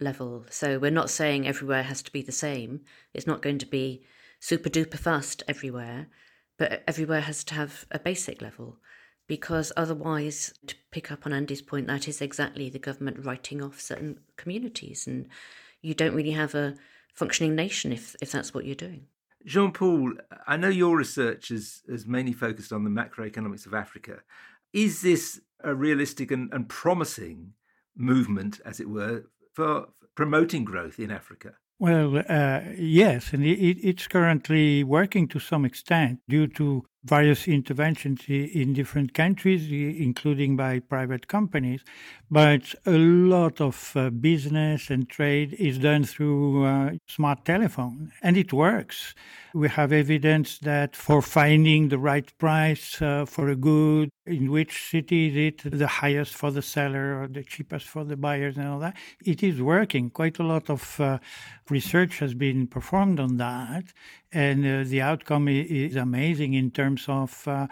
level. 0.00 0.44
So 0.50 0.78
we're 0.78 0.90
not 0.90 1.08
saying 1.08 1.46
everywhere 1.46 1.84
has 1.84 2.02
to 2.02 2.12
be 2.12 2.20
the 2.20 2.30
same. 2.30 2.82
It's 3.14 3.26
not 3.26 3.40
going 3.40 3.56
to 3.58 3.66
be 3.66 4.04
super 4.38 4.68
duper 4.68 4.98
fast 4.98 5.42
everywhere, 5.48 6.08
but 6.58 6.82
everywhere 6.86 7.22
has 7.22 7.42
to 7.44 7.54
have 7.54 7.86
a 7.90 7.98
basic 7.98 8.42
level. 8.42 8.76
Because 9.26 9.72
otherwise, 9.78 10.52
to 10.66 10.74
pick 10.90 11.10
up 11.10 11.24
on 11.24 11.32
Andy's 11.32 11.62
point, 11.62 11.86
that 11.86 12.06
is 12.06 12.20
exactly 12.20 12.68
the 12.68 12.78
government 12.78 13.24
writing 13.24 13.62
off 13.62 13.80
certain 13.80 14.20
communities. 14.36 15.06
And 15.06 15.28
you 15.80 15.94
don't 15.94 16.14
really 16.14 16.32
have 16.32 16.54
a 16.54 16.74
functioning 17.14 17.54
nation 17.54 17.92
if, 17.92 18.14
if 18.20 18.30
that's 18.30 18.52
what 18.52 18.66
you're 18.66 18.74
doing. 18.74 19.06
Jean 19.46 19.72
Paul, 19.72 20.12
I 20.46 20.58
know 20.58 20.68
your 20.68 20.98
research 20.98 21.50
is, 21.50 21.82
is 21.88 22.06
mainly 22.06 22.34
focused 22.34 22.74
on 22.74 22.84
the 22.84 22.90
macroeconomics 22.90 23.64
of 23.64 23.72
Africa. 23.72 24.18
Is 24.74 25.00
this 25.00 25.40
a 25.64 25.74
realistic 25.74 26.30
and, 26.30 26.52
and 26.52 26.68
promising 26.68 27.54
movement, 27.96 28.60
as 28.64 28.80
it 28.80 28.88
were, 28.88 29.24
for 29.54 29.88
promoting 30.14 30.64
growth 30.64 30.98
in 30.98 31.10
Africa? 31.10 31.54
Well, 31.78 32.18
uh, 32.28 32.60
yes, 32.76 33.32
and 33.32 33.42
it, 33.42 33.78
it's 33.82 34.06
currently 34.06 34.84
working 34.84 35.26
to 35.28 35.38
some 35.38 35.64
extent 35.64 36.20
due 36.28 36.46
to 36.48 36.84
various 37.04 37.48
interventions 37.48 38.22
in 38.28 38.74
different 38.74 39.14
countries, 39.14 39.70
including 39.70 40.56
by 40.56 40.78
private 40.80 41.28
companies. 41.28 41.82
But 42.30 42.74
a 42.86 42.92
lot 42.92 43.60
of 43.60 43.92
uh, 43.96 44.10
business 44.10 44.90
and 44.90 45.08
trade 45.08 45.54
is 45.54 45.78
done 45.78 46.04
through 46.04 46.64
uh, 46.64 46.92
smart 47.08 47.44
telephone, 47.44 48.12
and 48.22 48.36
it 48.36 48.52
works. 48.52 49.14
We 49.52 49.68
have 49.68 49.92
evidence 49.92 50.58
that 50.58 50.94
for 50.94 51.22
finding 51.22 51.88
the 51.88 51.98
right 51.98 52.30
price 52.38 53.02
uh, 53.02 53.24
for 53.24 53.48
a 53.48 53.56
good, 53.56 54.10
in 54.26 54.50
which 54.50 54.90
city 54.90 55.28
is 55.28 55.36
it 55.36 55.78
the 55.78 55.88
highest 55.88 56.34
for 56.34 56.52
the 56.52 56.62
seller 56.62 57.20
or 57.20 57.26
the 57.26 57.42
cheapest 57.42 57.88
for 57.88 58.04
the 58.04 58.16
buyers 58.16 58.56
and 58.56 58.68
all 58.68 58.78
that, 58.78 58.96
it 59.24 59.42
is 59.42 59.60
working. 59.60 60.10
Quite 60.10 60.38
a 60.38 60.44
lot 60.44 60.70
of 60.70 61.00
uh, 61.00 61.18
research 61.68 62.18
has 62.20 62.34
been 62.34 62.68
performed 62.68 63.18
on 63.18 63.38
that, 63.38 63.84
and 64.32 64.64
uh, 64.64 64.88
the 64.88 65.00
outcome 65.00 65.48
is 65.48 65.96
amazing 65.96 66.54
in 66.54 66.70
terms 66.70 67.06
of 67.08 67.46
uh, 67.48 67.66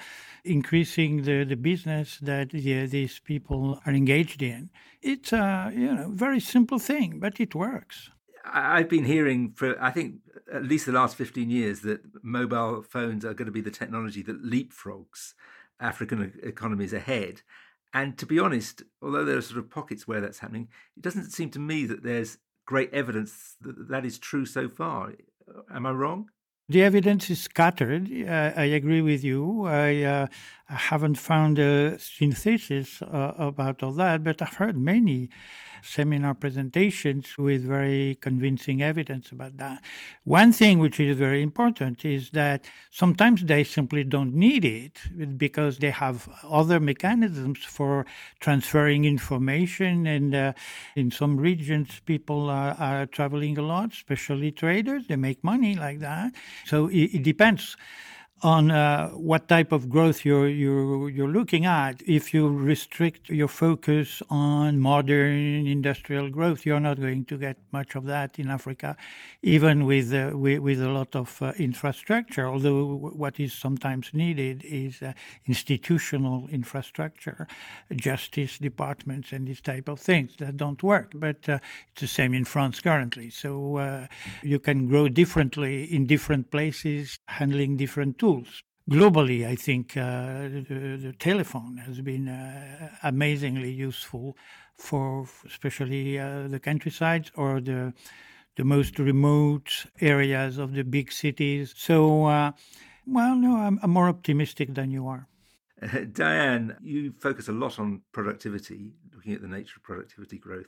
increasing 0.44 1.22
the, 1.22 1.44
the 1.44 1.56
business 1.56 2.18
that 2.22 2.52
yeah, 2.52 2.86
these 2.86 3.20
people 3.20 3.80
are 3.86 3.92
engaged 3.92 4.42
in. 4.42 4.70
It's 5.02 5.32
a 5.32 5.70
you 5.74 5.94
know 5.94 6.10
very 6.12 6.40
simple 6.40 6.78
thing, 6.78 7.20
but 7.20 7.40
it 7.40 7.54
works. 7.54 8.10
I've 8.44 8.88
been 8.88 9.04
hearing 9.04 9.52
for 9.52 9.80
I 9.82 9.90
think 9.90 10.16
at 10.52 10.64
least 10.64 10.86
the 10.86 10.92
last 10.92 11.16
fifteen 11.16 11.50
years 11.50 11.80
that 11.80 12.00
mobile 12.22 12.82
phones 12.82 13.24
are 13.24 13.34
going 13.34 13.46
to 13.46 13.52
be 13.52 13.60
the 13.60 13.70
technology 13.70 14.22
that 14.22 14.42
leapfrogs 14.42 15.34
African 15.80 16.32
economies 16.42 16.92
ahead. 16.92 17.42
And 17.94 18.18
to 18.18 18.26
be 18.26 18.38
honest, 18.38 18.82
although 19.00 19.24
there 19.24 19.38
are 19.38 19.42
sort 19.42 19.58
of 19.58 19.70
pockets 19.70 20.06
where 20.06 20.20
that's 20.20 20.40
happening, 20.40 20.68
it 20.96 21.02
doesn't 21.02 21.30
seem 21.30 21.50
to 21.50 21.58
me 21.58 21.86
that 21.86 22.02
there's 22.02 22.38
great 22.66 22.92
evidence 22.92 23.56
that 23.62 23.88
that 23.88 24.04
is 24.04 24.18
true 24.18 24.44
so 24.44 24.68
far. 24.68 25.12
Am 25.72 25.86
I 25.86 25.92
wrong? 25.92 26.28
The 26.68 26.82
evidence 26.82 27.30
is 27.30 27.40
scattered. 27.40 28.10
Uh, 28.12 28.52
I 28.56 28.64
agree 28.64 29.00
with 29.00 29.24
you. 29.24 29.64
I, 29.66 30.02
uh, 30.02 30.26
I 30.70 30.74
haven't 30.74 31.14
found 31.14 31.58
a 31.58 31.98
synthesis 31.98 33.00
uh, 33.00 33.32
about 33.38 33.82
all 33.82 33.92
that, 33.92 34.22
but 34.22 34.42
I've 34.42 34.52
heard 34.54 34.76
many 34.76 35.30
seminar 35.82 36.34
presentations 36.34 37.38
with 37.38 37.64
very 37.64 38.18
convincing 38.20 38.82
evidence 38.82 39.32
about 39.32 39.56
that. 39.56 39.82
One 40.24 40.52
thing 40.52 40.78
which 40.78 41.00
is 41.00 41.16
very 41.16 41.42
important 41.42 42.04
is 42.04 42.30
that 42.30 42.66
sometimes 42.90 43.44
they 43.44 43.64
simply 43.64 44.04
don't 44.04 44.34
need 44.34 44.64
it 44.64 44.98
because 45.38 45.78
they 45.78 45.90
have 45.90 46.28
other 46.44 46.80
mechanisms 46.80 47.60
for 47.64 48.04
transferring 48.40 49.06
information. 49.06 50.06
And 50.06 50.34
uh, 50.34 50.52
in 50.96 51.10
some 51.10 51.38
regions, 51.38 52.00
people 52.04 52.50
are, 52.50 52.76
are, 52.78 53.06
traveling 53.06 53.56
a 53.56 53.62
lot, 53.62 53.92
especially 53.92 54.52
traders. 54.52 55.06
They 55.06 55.16
make 55.16 55.42
money 55.42 55.74
like 55.76 56.00
that. 56.00 56.34
So 56.66 56.88
it, 56.88 57.14
it 57.14 57.22
depends 57.22 57.76
on 58.42 58.70
uh, 58.70 59.08
what 59.08 59.48
type 59.48 59.72
of 59.72 59.88
growth 59.88 60.24
you're, 60.24 60.48
you're, 60.48 61.10
you're 61.10 61.28
looking 61.28 61.66
at. 61.66 62.00
If 62.06 62.32
you 62.32 62.48
restrict 62.48 63.28
your 63.28 63.48
focus 63.48 64.22
on 64.30 64.78
modern 64.78 65.66
industrial 65.66 66.30
growth, 66.30 66.64
you're 66.64 66.80
not 66.80 67.00
going 67.00 67.24
to 67.26 67.36
get 67.36 67.56
much 67.72 67.96
of 67.96 68.04
that 68.04 68.38
in 68.38 68.48
Africa, 68.48 68.96
even 69.42 69.84
with, 69.84 70.12
uh, 70.14 70.36
with, 70.36 70.60
with, 70.60 70.80
a 70.80 70.88
lot 70.88 71.16
of 71.16 71.40
uh, 71.42 71.52
infrastructure. 71.58 72.46
Although 72.46 72.94
what 72.94 73.40
is 73.40 73.52
sometimes 73.52 74.10
needed 74.12 74.64
is 74.64 75.02
uh, 75.02 75.12
institutional 75.46 76.46
infrastructure, 76.48 77.48
justice 77.96 78.58
departments, 78.58 79.32
and 79.32 79.48
this 79.48 79.60
type 79.60 79.88
of 79.88 79.98
things 79.98 80.36
that 80.38 80.56
don't 80.56 80.82
work. 80.82 81.12
But 81.14 81.48
uh, 81.48 81.58
it's 81.92 82.02
the 82.02 82.06
same 82.06 82.34
in 82.34 82.44
France 82.44 82.80
currently. 82.80 83.30
So 83.30 83.78
uh, 83.78 84.06
you 84.42 84.60
can 84.60 84.86
grow 84.86 85.08
differently 85.08 85.84
in 85.84 86.06
different 86.06 86.52
places, 86.52 87.18
handling 87.26 87.76
different 87.76 88.18
tools 88.18 88.27
tools. 88.28 88.62
Globally, 88.90 89.46
I 89.46 89.54
think 89.54 89.96
uh, 89.96 90.48
the, 90.48 90.98
the, 91.02 91.14
telephone 91.18 91.76
has 91.76 92.00
been 92.00 92.26
uh, 92.28 92.88
amazingly 93.02 93.70
useful 93.70 94.36
for 94.76 95.26
especially 95.46 96.18
uh, 96.18 96.48
the 96.48 96.58
countryside 96.58 97.30
or 97.34 97.60
the 97.60 97.92
the 98.56 98.64
most 98.64 98.98
remote 98.98 99.86
areas 100.00 100.58
of 100.58 100.72
the 100.72 100.82
big 100.82 101.12
cities. 101.12 101.74
So, 101.76 102.24
uh, 102.26 102.50
well, 103.06 103.36
no, 103.36 103.56
I'm, 103.56 103.78
I'm, 103.82 103.90
more 103.90 104.08
optimistic 104.08 104.74
than 104.74 104.90
you 104.90 105.06
are. 105.06 105.28
Diane, 106.12 106.76
you 106.82 107.12
focus 107.20 107.46
a 107.46 107.52
lot 107.52 107.78
on 107.78 108.02
productivity, 108.10 108.94
looking 109.14 109.34
at 109.34 109.42
the 109.42 109.48
nature 109.48 109.76
of 109.76 109.84
productivity 109.84 110.38
growth. 110.38 110.66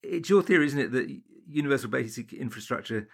It's 0.00 0.30
your 0.30 0.42
theory, 0.42 0.66
isn't 0.66 0.78
it, 0.78 0.92
that 0.92 1.20
universal 1.48 1.90
basic 1.90 2.32
infrastructure 2.32 3.08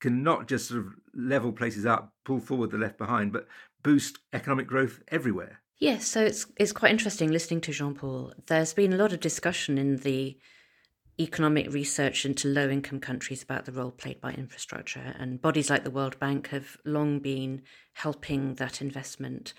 can 0.00 0.22
not 0.22 0.48
just 0.48 0.68
sort 0.68 0.80
of 0.80 0.94
level 1.14 1.52
places 1.52 1.86
up, 1.86 2.14
pull 2.24 2.40
forward 2.40 2.70
the 2.70 2.78
left 2.78 2.98
behind, 2.98 3.32
but 3.32 3.46
boost 3.82 4.18
economic 4.32 4.66
growth 4.66 5.00
everywhere. 5.08 5.60
Yes, 5.78 6.06
so 6.06 6.22
it's 6.22 6.46
it's 6.56 6.72
quite 6.72 6.90
interesting 6.90 7.30
listening 7.30 7.62
to 7.62 7.72
Jean 7.72 7.94
Paul. 7.94 8.34
There's 8.46 8.74
been 8.74 8.92
a 8.92 8.98
lot 8.98 9.12
of 9.12 9.20
discussion 9.20 9.78
in 9.78 9.96
the 9.98 10.36
economic 11.18 11.72
research 11.72 12.24
into 12.24 12.48
low 12.48 12.68
income 12.68 13.00
countries 13.00 13.42
about 13.42 13.66
the 13.66 13.72
role 13.72 13.90
played 13.90 14.20
by 14.20 14.32
infrastructure, 14.32 15.14
and 15.18 15.40
bodies 15.40 15.70
like 15.70 15.84
the 15.84 15.90
World 15.90 16.18
Bank 16.18 16.48
have 16.48 16.76
long 16.84 17.18
been 17.18 17.62
helping 17.94 18.54
that 18.56 18.82
investment. 18.82 19.54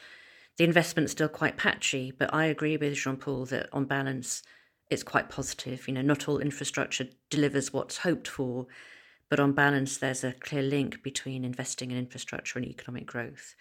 The 0.57 0.63
investment's 0.63 1.13
still 1.13 1.29
quite 1.29 1.57
patchy, 1.57 2.11
but 2.11 2.33
I 2.33 2.45
agree 2.45 2.77
with 2.77 2.95
Jean 2.95 3.17
Paul 3.17 3.45
that 3.45 3.69
on 3.73 3.85
balance, 3.85 4.43
it's 4.91 5.03
quite 5.03 5.29
positive. 5.29 5.87
You 5.87 5.95
know, 5.95 6.01
not 6.01 6.27
all 6.27 6.37
infrastructure 6.37 7.07
delivers 7.31 7.73
what's 7.73 7.97
hoped 7.97 8.27
for, 8.27 8.67
but 9.31 9.39
on 9.39 9.53
balance, 9.53 9.97
there's 9.97 10.25
a 10.25 10.33
clear 10.33 10.61
link 10.61 11.01
between 11.01 11.45
investing 11.45 11.89
in 11.89 11.97
infrastructure 11.97 12.59
and 12.59 12.67
economic 12.67 13.05
growth. 13.05 13.55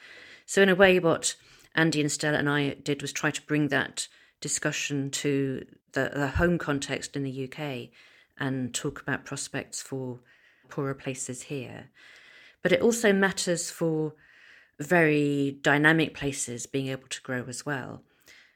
So, 0.45 0.63
in 0.63 0.69
a 0.69 0.75
way, 0.75 0.99
what 0.99 1.37
Andy 1.77 2.01
and 2.01 2.11
Stella 2.11 2.39
and 2.39 2.51
I 2.51 2.71
did 2.71 3.01
was 3.01 3.13
try 3.13 3.31
to 3.31 3.43
bring 3.43 3.69
that 3.69 4.09
discussion 4.41 5.11
to 5.11 5.65
the, 5.93 6.11
the 6.13 6.27
home 6.27 6.59
context 6.59 7.15
in 7.15 7.23
the 7.23 7.45
UK 7.45 7.91
and 8.37 8.75
talk 8.75 9.01
about 9.01 9.25
prospects 9.25 9.81
for 9.81 10.19
poorer 10.71 10.93
places 10.93 11.43
here. 11.43 11.91
But 12.63 12.73
it 12.73 12.83
also 12.83 13.13
matters 13.13 13.71
for 13.71 14.15
very 14.81 15.57
dynamic 15.63 16.15
places 16.15 16.67
being 16.67 16.89
able 16.89 17.07
to 17.11 17.23
grow 17.23 17.45
as 17.47 17.65
well. 17.65 18.03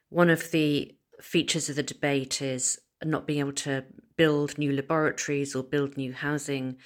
One 0.08 0.30
of 0.30 0.50
the 0.50 0.96
features 1.20 1.68
of 1.68 1.76
the 1.76 1.84
debate 1.84 2.42
is 2.42 2.80
not 3.04 3.24
being 3.24 3.38
able 3.38 3.52
to 3.52 3.84
build 4.16 4.58
new 4.58 4.72
laboratories 4.72 5.54
or 5.54 5.62
build 5.62 5.96
new 5.96 6.12
housing 6.12 6.76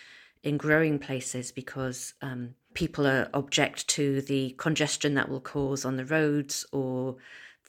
in 0.43 0.57
growing 0.57 0.99
places 0.99 1.53
because 1.53 2.15
um, 2.23 2.55
people 2.75 3.07
are, 3.07 3.29
object 3.35 3.89
to 3.89 4.21
the 4.23 4.55
congestion 4.59 5.15
that 5.15 5.29
will 5.29 5.41
cause 5.41 5.85
on 5.85 5.97
the 5.97 6.05
roads 6.05 6.65
or 6.73 7.17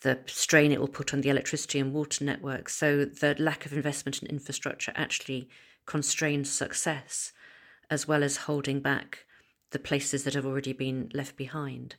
the 0.01 0.19
strain 0.27 0.71
it 0.71 0.79
will 0.79 0.87
put 0.87 1.13
on 1.13 1.21
the 1.21 1.29
electricity 1.29 1.79
and 1.79 1.93
water 1.93 2.23
networks. 2.23 2.75
So 2.75 3.05
the 3.05 3.35
lack 3.37 3.65
of 3.65 3.73
investment 3.73 4.21
in 4.21 4.29
infrastructure 4.29 4.93
actually 4.95 5.49
constrains 5.85 6.49
success 6.49 7.33
as 7.89 8.07
well 8.07 8.23
as 8.23 8.37
holding 8.37 8.79
back 8.79 9.25
the 9.71 9.79
places 9.79 10.23
that 10.23 10.33
have 10.35 10.45
already 10.45 10.73
been 10.73 11.09
left 11.13 11.35
behind. 11.35 11.95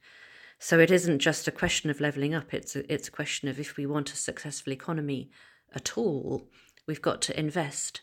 So 0.59 0.79
it 0.79 0.91
isn't 0.91 1.21
just 1.21 1.49
a 1.49 1.53
question 1.53 1.91
of 1.91 2.01
levelling 2.01 2.35
up, 2.35 2.53
it's 2.53 2.77
a, 2.77 2.93
it's 2.93 3.09
a 3.09 3.13
question 3.13 3.49
of 3.49 3.59
if 3.59 3.77
we 3.77 3.87
want 3.87 4.13
a 4.13 4.17
successful 4.17 4.73
economy 4.73 5.31
at 5.75 5.97
all, 5.97 6.49
we've 6.87 7.03
got 7.03 7.23
to 7.23 7.39
invest 7.39 8.03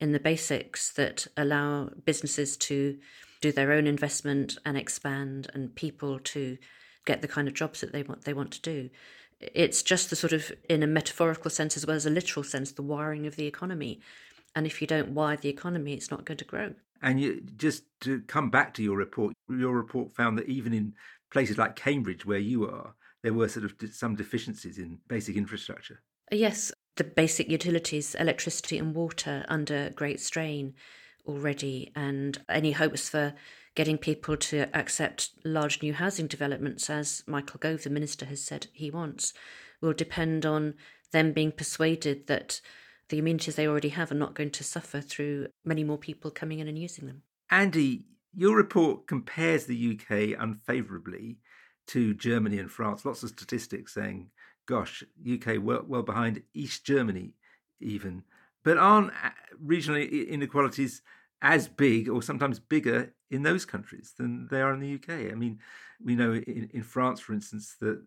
in 0.00 0.12
the 0.12 0.20
basics 0.20 0.90
that 0.92 1.26
allow 1.36 1.90
businesses 2.04 2.56
to 2.56 2.98
do 3.40 3.52
their 3.52 3.72
own 3.72 3.86
investment 3.86 4.56
and 4.64 4.76
expand 4.76 5.50
and 5.54 5.74
people 5.74 6.18
to 6.18 6.56
get 7.04 7.20
the 7.20 7.28
kind 7.28 7.46
of 7.46 7.54
jobs 7.54 7.80
that 7.80 7.92
they 7.92 8.02
want 8.02 8.24
they 8.24 8.32
want 8.32 8.50
to 8.52 8.60
do. 8.62 8.90
It's 9.40 9.82
just 9.82 10.10
the 10.10 10.16
sort 10.16 10.32
of 10.32 10.50
in 10.68 10.82
a 10.82 10.86
metaphorical 10.86 11.50
sense 11.50 11.76
as 11.76 11.86
well 11.86 11.96
as 11.96 12.06
a 12.06 12.10
literal 12.10 12.44
sense 12.44 12.72
the 12.72 12.82
wiring 12.82 13.26
of 13.26 13.36
the 13.36 13.46
economy. 13.46 14.00
And 14.56 14.66
if 14.66 14.80
you 14.80 14.86
don't 14.86 15.10
wire 15.10 15.36
the 15.36 15.48
economy 15.48 15.94
it's 15.94 16.10
not 16.10 16.24
going 16.24 16.38
to 16.38 16.44
grow. 16.44 16.74
And 17.02 17.20
you 17.20 17.42
just 17.56 17.84
to 18.00 18.20
come 18.22 18.50
back 18.50 18.72
to 18.74 18.82
your 18.82 18.96
report 18.96 19.34
your 19.48 19.74
report 19.74 20.12
found 20.12 20.38
that 20.38 20.48
even 20.48 20.72
in 20.72 20.94
places 21.30 21.58
like 21.58 21.76
cambridge 21.76 22.24
where 22.24 22.38
you 22.38 22.64
are 22.68 22.94
there 23.22 23.34
were 23.34 23.48
sort 23.48 23.64
of 23.64 23.74
some 23.92 24.14
deficiencies 24.14 24.78
in 24.78 24.98
basic 25.08 25.36
infrastructure. 25.36 26.00
Yes 26.30 26.72
the 26.96 27.04
basic 27.04 27.50
utilities, 27.50 28.14
electricity 28.14 28.78
and 28.78 28.94
water, 28.94 29.44
under 29.48 29.90
great 29.90 30.20
strain 30.20 30.74
already, 31.26 31.90
and 31.96 32.38
any 32.48 32.72
hopes 32.72 33.08
for 33.08 33.34
getting 33.74 33.98
people 33.98 34.36
to 34.36 34.68
accept 34.76 35.30
large 35.44 35.82
new 35.82 35.92
housing 35.92 36.26
developments, 36.26 36.88
as 36.88 37.24
Michael 37.26 37.58
Gove, 37.58 37.82
the 37.82 37.90
minister, 37.90 38.26
has 38.26 38.42
said 38.42 38.68
he 38.72 38.90
wants, 38.90 39.32
will 39.80 39.92
depend 39.92 40.46
on 40.46 40.74
them 41.12 41.32
being 41.32 41.52
persuaded 41.52 42.26
that 42.26 42.60
the 43.08 43.18
amenities 43.18 43.56
they 43.56 43.66
already 43.66 43.90
have 43.90 44.10
are 44.10 44.16
not 44.16 44.34
going 44.34 44.50
to 44.50 44.64
suffer 44.64 45.00
through 45.00 45.48
many 45.64 45.84
more 45.84 45.98
people 45.98 46.30
coming 46.30 46.60
in 46.60 46.68
and 46.68 46.78
using 46.78 47.06
them. 47.06 47.22
Andy, 47.50 48.04
your 48.34 48.56
report 48.56 49.06
compares 49.06 49.66
the 49.66 49.98
UK 49.98 50.40
unfavourably 50.40 51.38
to 51.88 52.14
Germany 52.14 52.58
and 52.58 52.70
France. 52.70 53.04
Lots 53.04 53.22
of 53.22 53.28
statistics 53.30 53.94
saying 53.94 54.30
gosh, 54.66 55.04
UK 55.30 55.56
well, 55.60 55.84
well 55.86 56.02
behind 56.02 56.42
East 56.54 56.84
Germany, 56.84 57.34
even. 57.80 58.22
But 58.64 58.78
aren't 58.78 59.10
uh, 59.10 59.30
regional 59.60 60.00
inequalities 60.00 61.02
as 61.42 61.68
big 61.68 62.08
or 62.08 62.22
sometimes 62.22 62.58
bigger 62.58 63.12
in 63.30 63.42
those 63.42 63.64
countries 63.64 64.14
than 64.16 64.48
they 64.50 64.60
are 64.60 64.72
in 64.72 64.80
the 64.80 64.94
UK? 64.94 65.32
I 65.32 65.34
mean, 65.34 65.58
we 66.02 66.14
know 66.14 66.32
in, 66.32 66.70
in 66.72 66.82
France, 66.82 67.20
for 67.20 67.34
instance, 67.34 67.76
that 67.80 68.02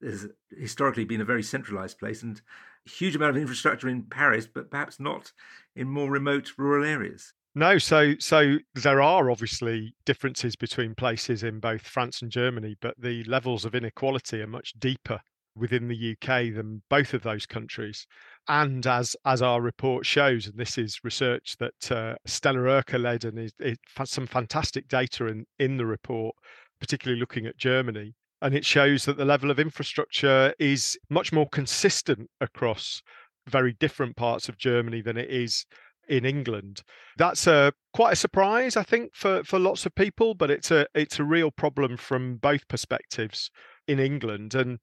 there's 0.00 0.26
historically 0.50 1.04
been 1.04 1.22
a 1.22 1.24
very 1.24 1.42
centralized 1.42 1.98
place 1.98 2.22
and 2.22 2.40
a 2.86 2.90
huge 2.90 3.16
amount 3.16 3.30
of 3.30 3.40
infrastructure 3.40 3.88
in 3.88 4.02
Paris, 4.02 4.46
but 4.46 4.70
perhaps 4.70 5.00
not 5.00 5.32
in 5.74 5.88
more 5.88 6.10
remote 6.10 6.52
rural 6.58 6.84
areas. 6.84 7.32
No, 7.56 7.78
so 7.78 8.14
so 8.18 8.58
there 8.74 9.00
are 9.00 9.30
obviously 9.30 9.94
differences 10.04 10.56
between 10.56 10.94
places 10.94 11.44
in 11.44 11.60
both 11.60 11.82
France 11.82 12.20
and 12.20 12.30
Germany, 12.30 12.76
but 12.80 12.96
the 12.98 13.22
levels 13.24 13.64
of 13.64 13.76
inequality 13.76 14.42
are 14.42 14.46
much 14.48 14.74
deeper 14.78 15.20
within 15.56 15.88
the 15.88 16.12
UK 16.12 16.54
than 16.54 16.82
both 16.88 17.14
of 17.14 17.22
those 17.22 17.46
countries. 17.46 18.06
And 18.48 18.86
as 18.86 19.16
as 19.24 19.42
our 19.42 19.60
report 19.60 20.04
shows, 20.04 20.46
and 20.46 20.58
this 20.58 20.76
is 20.76 21.00
research 21.02 21.56
that 21.58 21.92
uh, 21.92 22.14
Stella 22.26 22.58
Erker 22.58 23.00
led, 23.00 23.24
and 23.24 23.38
it, 23.38 23.54
it 23.58 23.78
some 24.04 24.26
fantastic 24.26 24.88
data 24.88 25.26
in 25.26 25.46
in 25.58 25.76
the 25.76 25.86
report, 25.86 26.34
particularly 26.80 27.18
looking 27.18 27.46
at 27.46 27.56
Germany. 27.56 28.14
And 28.42 28.54
it 28.54 28.66
shows 28.66 29.06
that 29.06 29.16
the 29.16 29.24
level 29.24 29.50
of 29.50 29.58
infrastructure 29.58 30.52
is 30.58 30.98
much 31.08 31.32
more 31.32 31.48
consistent 31.48 32.28
across 32.40 33.00
very 33.48 33.72
different 33.74 34.16
parts 34.16 34.48
of 34.48 34.58
Germany 34.58 35.00
than 35.00 35.16
it 35.16 35.30
is 35.30 35.64
in 36.08 36.24
England. 36.24 36.82
That's 37.16 37.46
a 37.46 37.72
quite 37.92 38.12
a 38.12 38.16
surprise, 38.16 38.76
I 38.76 38.82
think, 38.82 39.14
for 39.14 39.42
for 39.44 39.58
lots 39.58 39.86
of 39.86 39.94
people. 39.94 40.34
But 40.34 40.50
it's 40.50 40.70
a 40.70 40.86
it's 40.94 41.18
a 41.18 41.24
real 41.24 41.50
problem 41.50 41.96
from 41.96 42.36
both 42.36 42.68
perspectives 42.68 43.50
in 43.86 43.98
England. 43.98 44.54
And 44.54 44.78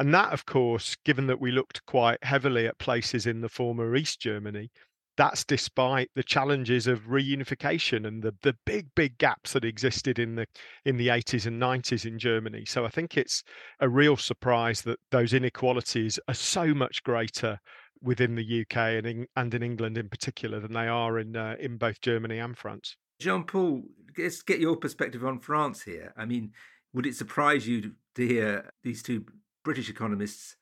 and 0.00 0.14
that, 0.14 0.32
of 0.32 0.46
course, 0.46 0.96
given 1.04 1.26
that 1.26 1.42
we 1.42 1.52
looked 1.52 1.84
quite 1.84 2.24
heavily 2.24 2.66
at 2.66 2.78
places 2.78 3.26
in 3.26 3.42
the 3.42 3.50
former 3.50 3.94
East 3.94 4.18
Germany, 4.18 4.70
that's 5.18 5.44
despite 5.44 6.08
the 6.14 6.22
challenges 6.22 6.86
of 6.86 7.02
reunification 7.02 8.06
and 8.06 8.22
the, 8.22 8.34
the 8.40 8.56
big, 8.64 8.86
big 8.94 9.18
gaps 9.18 9.52
that 9.52 9.62
existed 9.62 10.18
in 10.18 10.36
the 10.36 10.46
in 10.86 10.96
the 10.96 11.08
80s 11.08 11.44
and 11.44 11.60
90s 11.60 12.06
in 12.06 12.18
Germany. 12.18 12.64
So 12.64 12.86
I 12.86 12.88
think 12.88 13.18
it's 13.18 13.42
a 13.80 13.90
real 13.90 14.16
surprise 14.16 14.80
that 14.82 14.98
those 15.10 15.34
inequalities 15.34 16.18
are 16.28 16.34
so 16.34 16.72
much 16.72 17.02
greater 17.02 17.58
within 18.00 18.36
the 18.36 18.62
UK 18.62 18.76
and 18.76 19.06
in, 19.06 19.26
and 19.36 19.52
in 19.52 19.62
England 19.62 19.98
in 19.98 20.08
particular 20.08 20.60
than 20.60 20.72
they 20.72 20.88
are 20.88 21.18
in 21.18 21.36
uh, 21.36 21.56
in 21.60 21.76
both 21.76 22.00
Germany 22.00 22.38
and 22.38 22.56
France. 22.56 22.96
Jean 23.20 23.44
Paul, 23.44 23.82
let's 24.16 24.40
get 24.40 24.60
your 24.60 24.76
perspective 24.76 25.26
on 25.26 25.40
France 25.40 25.82
here. 25.82 26.14
I 26.16 26.24
mean, 26.24 26.52
would 26.94 27.04
it 27.04 27.16
surprise 27.16 27.68
you 27.68 27.92
to 28.14 28.26
hear 28.26 28.70
these 28.82 29.02
two 29.02 29.26
British 29.64 29.88
economists 29.88 30.56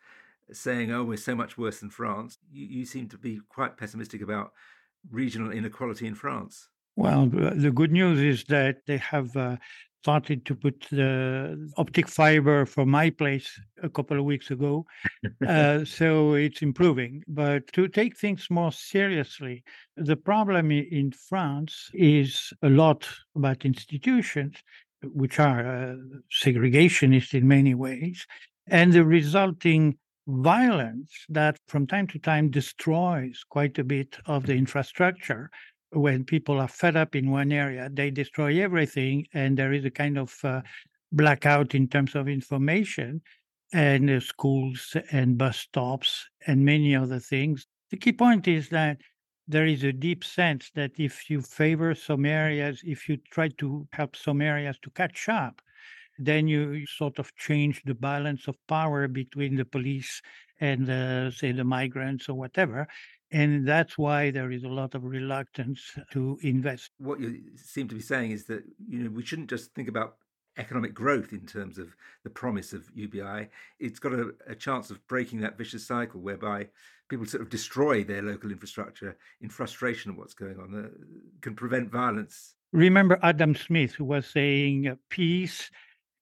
saying, 0.53 0.91
oh, 0.91 1.05
we're 1.05 1.17
so 1.17 1.35
much 1.35 1.59
worse 1.59 1.81
than 1.81 1.91
France. 1.91 2.39
You, 2.51 2.67
you 2.67 2.87
seem 2.87 3.09
to 3.09 3.19
be 3.19 3.41
quite 3.49 3.77
pessimistic 3.77 4.23
about 4.23 4.53
regional 5.11 5.51
inequality 5.51 6.07
in 6.07 6.15
France. 6.15 6.69
Well, 6.97 7.27
the 7.27 7.71
good 7.71 7.93
news 7.93 8.21
is 8.21 8.45
that 8.49 8.79
they 8.87 8.97
have 8.97 9.37
uh, 9.37 9.57
started 10.03 10.45
to 10.47 10.55
put 10.55 10.87
the 10.91 11.71
optic 11.77 12.09
fiber 12.09 12.67
for 12.67 12.87
my 12.87 13.11
place 13.11 13.61
a 13.83 13.89
couple 13.89 14.19
of 14.19 14.25
weeks 14.25 14.51
ago. 14.51 14.85
uh, 15.47 15.85
so 15.85 16.35
it's 16.35 16.63
improving. 16.63 17.23
But 17.29 17.73
to 17.75 17.89
take 17.89 18.17
things 18.17 18.49
more 18.51 18.73
seriously, 18.73 19.63
the 19.97 20.17
problem 20.17 20.71
in 20.73 21.13
France 21.13 21.91
is 21.95 22.53
a 22.63 22.69
lot 22.69 23.09
about 23.37 23.65
institutions, 23.65 24.57
which 25.03 25.39
are 25.39 25.61
uh, 25.61 25.97
segregationist 26.45 27.35
in 27.35 27.47
many 27.47 27.75
ways, 27.75 28.27
and 28.71 28.93
the 28.93 29.05
resulting 29.05 29.97
violence 30.27 31.11
that 31.29 31.59
from 31.69 31.87
time 31.87 32.07
to 32.07 32.19
time 32.19 32.51
destroys 32.51 33.43
quite 33.49 33.79
a 33.79 33.85
bit 33.85 34.19
of 34.27 34.47
the 34.47 34.55
infrastructure 34.55 35.51
when 35.93 36.25
people 36.25 36.61
are 36.61 36.69
fed 36.69 36.97
up 36.97 37.17
in 37.17 37.31
one 37.31 37.51
area, 37.53 37.89
they 37.93 38.11
destroy 38.11 38.63
everything, 38.63 39.27
and 39.33 39.57
there 39.57 39.73
is 39.73 39.85
a 39.85 39.91
kind 39.91 40.19
of 40.19 40.35
uh, 40.45 40.61
blackout 41.13 41.75
in 41.75 41.89
terms 41.89 42.15
of 42.15 42.29
information, 42.29 43.23
and 43.73 44.11
uh, 44.11 44.21
schools 44.21 44.97
and 45.13 45.39
bus 45.39 45.59
stops 45.59 46.27
and 46.47 46.65
many 46.65 46.95
other 46.95 47.19
things. 47.19 47.67
The 47.91 47.97
key 47.97 48.13
point 48.13 48.49
is 48.49 48.69
that 48.69 48.99
there 49.47 49.67
is 49.67 49.83
a 49.83 49.93
deep 49.93 50.25
sense 50.25 50.71
that 50.75 50.93
if 50.99 51.31
you 51.31 51.41
favor 51.41 51.95
some 51.95 52.27
areas, 52.27 52.83
if 52.85 53.09
you 53.09 53.17
try 53.31 53.49
to 53.59 53.87
help 53.93 54.15
some 54.15 54.43
areas 54.43 54.79
to 54.83 54.91
catch 54.91 55.29
up, 55.29 55.63
then 56.19 56.49
you 56.49 56.87
sort 56.87 57.19
of 57.19 57.35
change 57.37 57.83
the 57.85 57.95
balance 57.95 58.49
of 58.49 58.57
power 58.67 59.09
between 59.09 59.57
the 59.57 59.65
police 59.65 60.21
and, 60.61 60.91
uh, 60.91 61.31
say, 61.31 61.53
the 61.53 61.65
migrants 61.65 62.29
or 62.29 62.35
whatever. 62.35 62.87
And 63.31 63.69
that's 63.69 63.99
why 63.99 64.31
there 64.31 64.51
is 64.51 64.65
a 64.65 64.69
lot 64.69 64.95
of 64.95 65.05
reluctance 65.05 65.81
to 66.13 66.39
invest. 66.43 66.91
What 66.99 67.21
you 67.21 67.43
seem 67.57 67.87
to 67.89 67.95
be 67.95 68.01
saying 68.01 68.31
is 68.31 68.45
that 68.47 68.65
you 68.89 69.01
know 69.01 69.11
we 69.11 69.23
shouldn't 69.23 69.51
just 69.51 69.75
think 69.75 69.89
about 69.89 70.17
economic 70.57 70.95
growth 70.95 71.33
in 71.33 71.47
terms 71.47 71.79
of 71.79 71.95
the 72.25 72.31
promise 72.31 72.73
of 72.73 72.91
UBI. 72.95 73.49
It's 73.79 73.99
got 73.99 74.13
a, 74.13 74.33
a 74.47 74.55
chance 74.55 74.91
of 74.91 75.07
breaking 75.09 75.41
that 75.41 75.59
vicious 75.59 75.87
cycle 75.87 76.21
whereby 76.21 76.69
people 77.09 77.27
sort 77.27 77.43
of 77.43 77.51
destroy 77.51 78.05
their 78.05 78.23
local 78.23 78.51
infrastructure 78.51 79.17
in 79.41 79.49
frustration 79.49 80.11
of 80.11 80.17
what's 80.17 80.35
going 80.35 80.59
on, 80.59 80.85
uh, 80.85 80.89
can 81.41 81.55
prevent 81.55 81.91
violence. 81.91 82.55
Remember 82.73 83.19
Adam 83.23 83.55
Smith, 83.55 83.93
who 83.93 84.05
was 84.05 84.27
saying 84.27 84.89
uh, 84.89 84.97
peace 85.09 85.71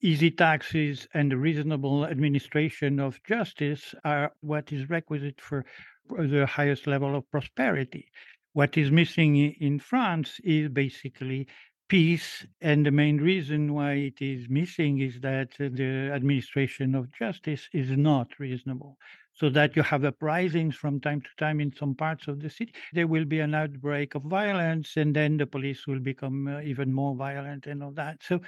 easy 0.06 0.30
taxes 0.30 1.08
and 1.14 1.32
the 1.32 1.36
reasonable 1.36 2.06
administration 2.06 3.00
of 3.00 3.20
justice 3.24 3.92
are 4.04 4.32
what 4.40 4.72
is 4.72 4.88
requisite 4.88 5.40
for 5.40 5.64
the 6.08 6.46
highest 6.46 6.86
level 6.86 7.16
of 7.16 7.28
prosperity. 7.32 8.06
What 8.52 8.78
is 8.78 8.90
missing 8.92 9.36
in 9.36 9.80
France 9.80 10.40
is 10.44 10.68
basically 10.68 11.48
peace. 11.88 12.46
And 12.60 12.86
the 12.86 12.92
main 12.92 13.16
reason 13.18 13.74
why 13.74 13.92
it 14.10 14.22
is 14.22 14.48
missing 14.48 15.00
is 15.00 15.20
that 15.20 15.50
the 15.58 16.10
administration 16.14 16.94
of 16.94 17.12
justice 17.12 17.68
is 17.72 17.90
not 17.90 18.38
reasonable. 18.38 18.96
So 19.38 19.50
that 19.50 19.76
you 19.76 19.82
have 19.82 20.04
uprisings 20.04 20.76
from 20.76 20.98
time 20.98 21.20
to 21.20 21.28
time 21.36 21.60
in 21.60 21.70
some 21.76 21.94
parts 21.94 22.26
of 22.26 22.40
the 22.40 22.48
city. 22.48 22.72
There 22.94 23.06
will 23.06 23.26
be 23.26 23.40
an 23.40 23.54
outbreak 23.54 24.14
of 24.14 24.22
violence, 24.22 24.96
and 24.96 25.14
then 25.14 25.36
the 25.36 25.46
police 25.46 25.86
will 25.86 25.98
become 26.00 26.48
uh, 26.48 26.60
even 26.62 26.90
more 26.90 27.14
violent 27.14 27.66
and 27.66 27.82
all 27.82 27.92
that. 27.92 28.22
So, 28.22 28.40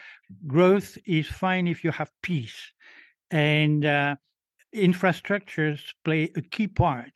growth 0.47 0.97
is 1.05 1.27
fine 1.27 1.69
if 1.69 1.85
you 1.85 1.91
have 1.91 2.11
peace. 2.23 2.73
And 3.31 3.85
uh, 3.85 4.17
infrastructures 4.75 5.81
play 6.05 6.31
a 6.37 6.41
key 6.41 6.69
part 6.69 7.13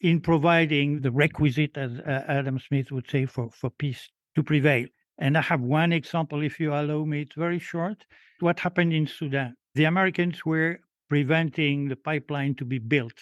in 0.00 0.20
providing 0.20 1.00
the 1.00 1.10
requisite, 1.10 1.76
as 1.76 1.98
uh, 2.00 2.24
Adam 2.28 2.58
Smith 2.58 2.90
would 2.90 3.10
say, 3.10 3.26
for, 3.26 3.50
for 3.50 3.70
peace 3.70 4.08
to 4.34 4.42
prevail. 4.42 4.86
And 5.18 5.38
I 5.38 5.42
have 5.42 5.60
one 5.60 5.92
example, 5.92 6.42
if 6.42 6.58
you 6.58 6.72
allow 6.72 7.04
me, 7.04 7.22
it's 7.22 7.36
very 7.36 7.58
short. 7.58 8.04
What 8.40 8.60
happened 8.60 8.92
in 8.92 9.06
Sudan? 9.06 9.56
The 9.74 9.84
Americans 9.84 10.44
were 10.44 10.80
preventing 11.14 11.86
the 11.86 11.94
pipeline 11.94 12.56
to 12.56 12.64
be 12.64 12.80
built, 12.80 13.20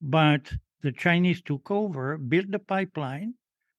but 0.00 0.52
the 0.82 0.90
Chinese 0.90 1.40
took 1.40 1.70
over, 1.70 2.18
built 2.18 2.50
the 2.50 2.58
pipeline. 2.58 3.32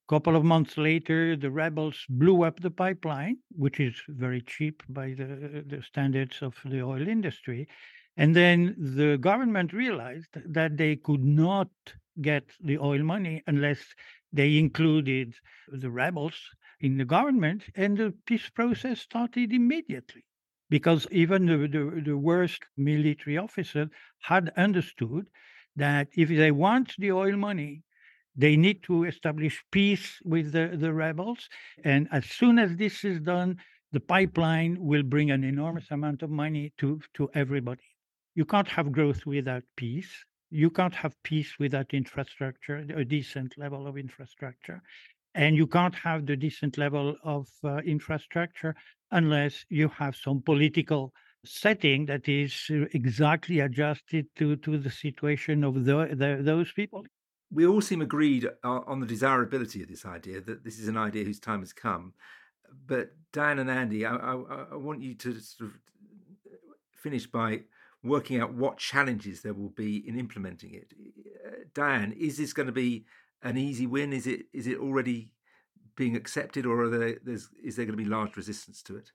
A 0.08 0.10
couple 0.10 0.38
of 0.38 0.46
months 0.46 0.78
later, 0.78 1.36
the 1.36 1.52
rebels 1.52 2.06
blew 2.08 2.44
up 2.44 2.62
the 2.62 2.72
pipeline, 2.72 3.36
which 3.52 3.82
is 3.82 3.96
very 4.08 4.40
cheap 4.40 4.82
by 4.88 5.08
the, 5.08 5.62
the 5.68 5.84
standards 5.84 6.42
of 6.42 6.56
the 6.64 6.82
oil 6.82 7.06
industry. 7.06 7.68
And 8.16 8.34
then 8.34 8.78
the 8.78 9.18
government 9.18 9.74
realized 9.74 10.30
that 10.46 10.78
they 10.78 10.96
could 10.96 11.26
not 11.26 11.68
get 12.22 12.46
the 12.62 12.78
oil 12.78 13.04
money 13.04 13.44
unless 13.46 13.94
they 14.32 14.58
included 14.58 15.36
the 15.68 15.92
rebels 15.92 16.40
in 16.80 16.96
the 16.96 17.04
government, 17.04 17.64
and 17.76 17.98
the 17.98 18.14
peace 18.26 18.50
process 18.50 19.02
started 19.02 19.52
immediately. 19.52 20.24
Because 20.70 21.08
even 21.12 21.46
the, 21.46 21.68
the, 21.68 22.02
the 22.06 22.18
worst 22.18 22.64
military 22.78 23.38
officer 23.38 23.90
had 24.22 24.52
understood 24.58 25.28
that 25.76 26.08
if 26.16 26.30
they 26.30 26.52
want 26.52 26.94
the 26.98 27.12
oil 27.12 27.36
money, 27.38 27.84
they 28.36 28.56
need 28.56 28.82
to 28.84 29.04
establish 29.04 29.64
peace 29.72 30.20
with 30.24 30.52
the, 30.52 30.76
the 30.76 30.92
rebels. 30.92 31.50
And 31.84 32.08
as 32.12 32.26
soon 32.26 32.58
as 32.58 32.76
this 32.76 33.04
is 33.04 33.20
done, 33.20 33.58
the 33.92 34.00
pipeline 34.00 34.78
will 34.80 35.04
bring 35.04 35.30
an 35.30 35.44
enormous 35.44 35.92
amount 35.92 36.24
of 36.24 36.32
money 36.32 36.74
to, 36.80 37.00
to 37.16 37.30
everybody. 37.36 37.84
You 38.34 38.46
can't 38.46 38.68
have 38.68 38.92
growth 38.92 39.26
without 39.28 39.64
peace 39.76 40.26
you 40.54 40.70
can't 40.70 40.94
have 40.94 41.16
peace 41.24 41.58
without 41.58 41.96
infrastructure, 41.96 42.86
a 42.96 43.04
decent 43.04 43.58
level 43.58 43.88
of 43.88 43.98
infrastructure. 43.98 44.84
And 45.34 45.58
you 45.58 45.66
can't 45.66 45.96
have 45.96 46.28
the 46.28 46.36
decent 46.36 46.78
level 46.78 47.16
of 47.24 47.48
uh, 47.64 47.78
infrastructure 47.78 48.76
unless 49.14 49.66
you 49.70 49.88
have 49.90 50.16
some 50.16 50.42
political 50.42 51.14
setting 51.46 52.06
that 52.08 52.28
is 52.28 52.54
uh, 52.72 52.86
exactly 52.94 53.60
adjusted 53.60 54.26
to, 54.36 54.56
to 54.58 54.78
the 54.78 54.92
situation 54.92 55.64
of 55.64 55.86
the, 55.86 56.10
the, 56.14 56.40
those 56.42 56.72
people. 56.72 57.06
We 57.52 57.68
all 57.68 57.82
seem 57.82 58.02
agreed 58.02 58.46
uh, 58.64 58.80
on 58.88 59.00
the 59.00 59.06
desirability 59.06 59.84
of 59.84 59.88
this 59.88 60.06
idea, 60.06 60.42
that 60.42 60.64
this 60.64 60.80
is 60.80 60.88
an 60.88 60.98
idea 60.98 61.24
whose 61.24 61.40
time 61.40 61.60
has 61.60 61.74
come. 61.74 62.14
But 62.88 63.12
Diane 63.32 63.60
and 63.60 63.70
Andy, 63.70 64.06
I, 64.06 64.16
I, 64.16 64.34
I 64.72 64.76
want 64.76 65.02
you 65.02 65.14
to 65.16 65.40
sort 65.40 65.70
of 65.70 65.78
finish 66.92 67.28
by 67.28 67.62
working 68.04 68.40
out 68.40 68.54
what 68.54 68.78
challenges 68.78 69.42
there 69.42 69.54
will 69.54 69.70
be 69.70 70.08
in 70.08 70.18
implementing 70.18 70.74
it. 70.74 70.94
Uh, 71.46 71.50
Diane, 71.74 72.14
is 72.14 72.38
this 72.38 72.54
going 72.54 72.66
to 72.66 72.74
be 72.74 73.06
an 73.44 73.58
easy 73.58 73.86
win? 73.86 74.14
Is 74.14 74.26
it 74.26 74.48
is 74.54 74.68
it 74.68 74.80
already 74.80 75.30
being 75.96 76.16
accepted, 76.16 76.66
or 76.66 76.90
there, 76.90 77.18
is 77.26 77.50
is 77.64 77.76
there 77.76 77.86
going 77.86 77.98
to 77.98 78.04
be 78.04 78.10
large 78.10 78.36
resistance 78.36 78.82
to 78.84 78.98
it? 78.98 79.12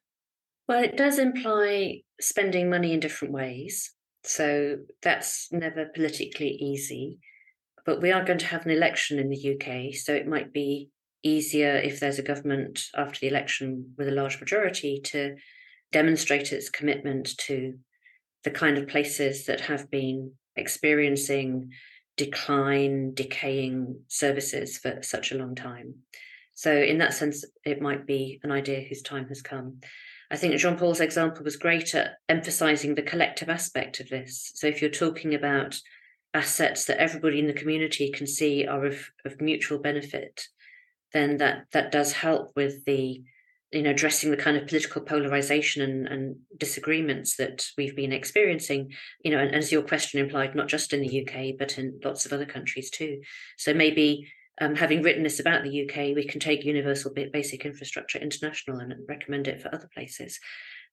Well, 0.69 0.83
it 0.83 0.97
does 0.97 1.19
imply 1.19 2.03
spending 2.21 2.69
money 2.69 2.93
in 2.93 3.01
different 3.01 3.33
ways, 3.33 3.93
so 4.25 4.77
that's 5.03 5.49
never 5.51 5.87
politically 5.95 6.51
easy. 6.51 7.19
But 7.87 8.03
we 8.03 8.13
are 8.13 8.25
going 8.25 8.39
to 8.41 8.47
have 8.47 8.67
an 8.67 8.73
election 8.73 9.19
in 9.19 9.31
the 9.31 9.55
UK, 9.55 9.95
so 9.95 10.15
it 10.15 10.29
might 10.29 10.53
be 10.53 10.91
easier 11.23 11.77
if 11.77 12.01
there's 12.01 12.19
a 12.19 12.23
government 12.23 12.81
after 12.95 13.21
the 13.21 13.29
election 13.29 13.95
with 13.97 14.09
a 14.09 14.13
large 14.13 14.39
majority 14.41 15.01
to 15.05 15.37
demonstrate 15.91 16.53
its 16.53 16.69
commitment 16.69 17.37
to 17.39 17.75
the 18.45 18.51
kind 18.51 18.79
of 18.79 18.89
places 18.89 19.47
that 19.47 19.61
have 19.63 19.91
been 19.91 20.33
experiencing 20.55 21.71
decline, 22.17 23.15
decaying 23.15 24.01
services 24.09 24.77
for 24.77 25.03
such 25.03 25.33
a 25.33 25.37
long 25.37 25.55
time. 25.55 25.95
So, 26.59 26.77
in 26.77 26.99
that 26.99 27.15
sense, 27.15 27.45
it 27.65 27.81
might 27.81 28.05
be 28.05 28.41
an 28.43 28.51
idea 28.51 28.81
whose 28.81 29.01
time 29.01 29.29
has 29.29 29.43
come. 29.43 29.79
I 30.29 30.37
think 30.37 30.57
Jean 30.57 30.77
Paul's 30.77 30.99
example 30.99 31.45
was 31.45 31.55
great 31.55 31.95
at 31.95 32.17
emphasizing 32.29 32.97
the 32.97 33.03
collective 33.03 33.49
aspect 33.49 34.01
of 34.01 34.09
this. 34.09 34.51
So, 34.57 34.67
if 34.67 34.83
you're 34.83 34.91
talking 34.91 35.37
about 35.37 35.79
assets 36.35 36.87
that 36.87 36.99
everybody 36.99 37.39
in 37.39 37.47
the 37.47 37.53
community 37.53 38.11
can 38.11 38.27
see 38.27 38.67
are 38.67 38.85
of, 38.85 39.09
of 39.25 39.41
mutual 39.41 39.79
benefit, 39.79 40.49
then 41.13 41.37
that 41.37 41.67
that 41.75 41.93
does 41.93 42.13
help 42.15 42.51
with 42.57 42.85
the 42.87 43.23
you 43.71 43.83
know 43.83 43.91
addressing 43.91 44.33
the 44.33 44.37
kind 44.37 44.57
of 44.57 44.67
political 44.67 45.03
polarization 45.03 45.81
and, 45.83 46.09
and 46.09 46.37
disagreements 46.59 47.37
that 47.37 47.67
we've 47.77 47.95
been 47.95 48.13
experiencing 48.13 48.91
you 49.23 49.31
know 49.31 49.39
and, 49.39 49.55
as 49.55 49.71
your 49.71 49.83
question 49.83 50.21
implied 50.21 50.55
not 50.55 50.69
just 50.69 50.95
in 50.95 51.03
the 51.03 51.23
uk 51.23 51.59
but 51.59 51.77
in 51.77 52.01
lots 52.03 52.25
of 52.25 52.33
other 52.33 52.47
countries 52.47 52.91
too 52.91 53.21
so 53.59 53.75
maybe 53.75 54.27
um, 54.61 54.75
having 54.75 55.03
written 55.03 55.23
this 55.23 55.41
about 55.41 55.63
the 55.63 55.85
uk 55.85 55.97
we 55.97 56.27
can 56.27 56.41
take 56.41 56.65
universal 56.65 57.13
basic 57.33 57.65
infrastructure 57.65 58.19
international 58.19 58.79
and 58.79 58.95
recommend 59.09 59.49
it 59.49 59.61
for 59.61 59.75
other 59.75 59.89
places. 59.95 60.39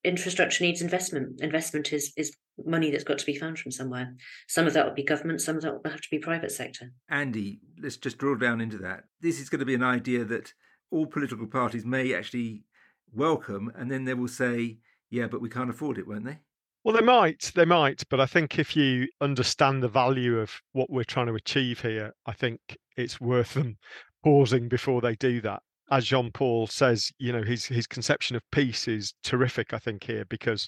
Infrastructure 0.04 0.64
needs 0.64 0.82
investment. 0.82 1.42
Investment 1.42 1.92
is 1.92 2.14
is 2.16 2.36
money 2.64 2.92
that's 2.92 3.04
got 3.04 3.18
to 3.18 3.26
be 3.26 3.36
found 3.36 3.58
from 3.58 3.72
somewhere. 3.72 4.14
Some 4.48 4.68
of 4.68 4.74
that 4.74 4.86
will 4.86 4.94
be 4.94 5.04
government 5.04 5.42
some 5.42 5.56
of 5.56 5.64
that 5.64 5.74
will 5.74 5.92
have 5.92 6.02
to 6.02 6.10
be 6.12 6.20
private 6.20 6.52
sector. 6.52 6.92
Andy 7.10 7.60
let's 7.82 7.98
just 7.98 8.18
drill 8.18 8.36
down 8.36 8.62
into 8.62 8.78
that. 8.80 9.06
This 9.22 9.40
is 9.40 9.50
going 9.50 9.60
to 9.60 9.66
be 9.66 9.76
an 9.76 9.84
idea 9.84 10.24
that 10.26 10.54
all 10.92 11.08
political 11.08 11.48
parties 11.48 11.86
may 11.86 12.14
actually 12.14 12.64
welcome, 13.12 13.72
and 13.76 13.92
then 13.92 14.06
they 14.06 14.14
will 14.14 14.28
say, 14.28 14.78
"Yeah, 15.10 15.28
but 15.28 15.42
we 15.42 15.50
can't 15.50 15.70
afford 15.70 15.98
it," 15.98 16.08
won't 16.08 16.26
they? 16.26 16.40
Well, 16.84 16.96
they 16.96 17.02
might, 17.02 17.52
they 17.56 17.66
might, 17.66 18.04
but 18.12 18.20
I 18.20 18.28
think 18.28 18.60
if 18.60 18.76
you 18.76 19.08
understand 19.20 19.82
the 19.82 19.88
value 19.88 20.38
of 20.38 20.62
what 20.74 20.92
we're 20.92 21.04
trying 21.04 21.26
to 21.26 21.34
achieve 21.34 21.82
here, 21.82 22.14
I 22.28 22.34
think 22.34 22.78
it's 22.98 23.20
worth 23.22 23.54
them 23.54 23.78
pausing 24.24 24.68
before 24.68 25.02
they 25.02 25.16
do 25.16 25.42
that. 25.42 25.62
as 25.92 26.06
Jean 26.06 26.32
Paul 26.32 26.68
says, 26.68 27.12
you 27.20 27.32
know, 27.32 27.44
his 27.44 27.66
his 27.66 27.88
conception 27.88 28.36
of 28.36 28.44
peace 28.52 28.88
is 28.88 29.14
terrific, 29.24 29.74
I 29.74 29.80
think, 29.80 30.04
here, 30.04 30.26
because 30.26 30.68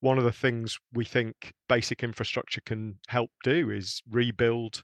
one 0.00 0.18
of 0.18 0.24
the 0.24 0.32
things 0.32 0.78
we 0.92 1.04
think 1.04 1.52
basic 1.68 2.02
infrastructure 2.04 2.60
can 2.64 2.98
help 3.08 3.30
do 3.42 3.70
is 3.70 4.02
rebuild 4.10 4.82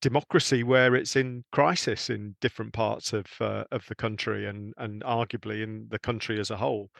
democracy 0.00 0.64
where 0.64 0.94
it's 0.96 1.16
in 1.16 1.44
crisis 1.52 2.10
in 2.10 2.34
different 2.40 2.72
parts 2.72 3.12
of 3.12 3.26
uh, 3.40 3.64
of 3.72 3.86
the 3.86 3.94
country 3.94 4.46
and 4.46 4.74
and 4.78 5.02
arguably 5.02 5.62
in 5.62 5.86
the 5.90 5.98
country 5.98 6.38
as 6.40 6.50
a 6.50 6.56
whole. 6.56 6.90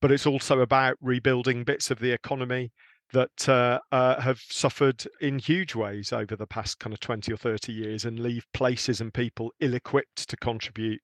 But 0.00 0.12
it's 0.12 0.26
also 0.26 0.60
about 0.60 0.96
rebuilding 1.00 1.64
bits 1.64 1.90
of 1.90 1.98
the 1.98 2.12
economy 2.12 2.72
that 3.12 3.48
uh, 3.48 3.78
uh, 3.90 4.20
have 4.20 4.40
suffered 4.40 5.04
in 5.20 5.38
huge 5.38 5.74
ways 5.74 6.12
over 6.12 6.36
the 6.36 6.46
past 6.46 6.78
kind 6.78 6.92
of 6.92 7.00
20 7.00 7.32
or 7.32 7.36
30 7.36 7.72
years 7.72 8.04
and 8.04 8.18
leave 8.18 8.46
places 8.54 9.00
and 9.00 9.12
people 9.12 9.52
ill 9.60 9.74
equipped 9.74 10.28
to 10.28 10.36
contribute 10.36 11.00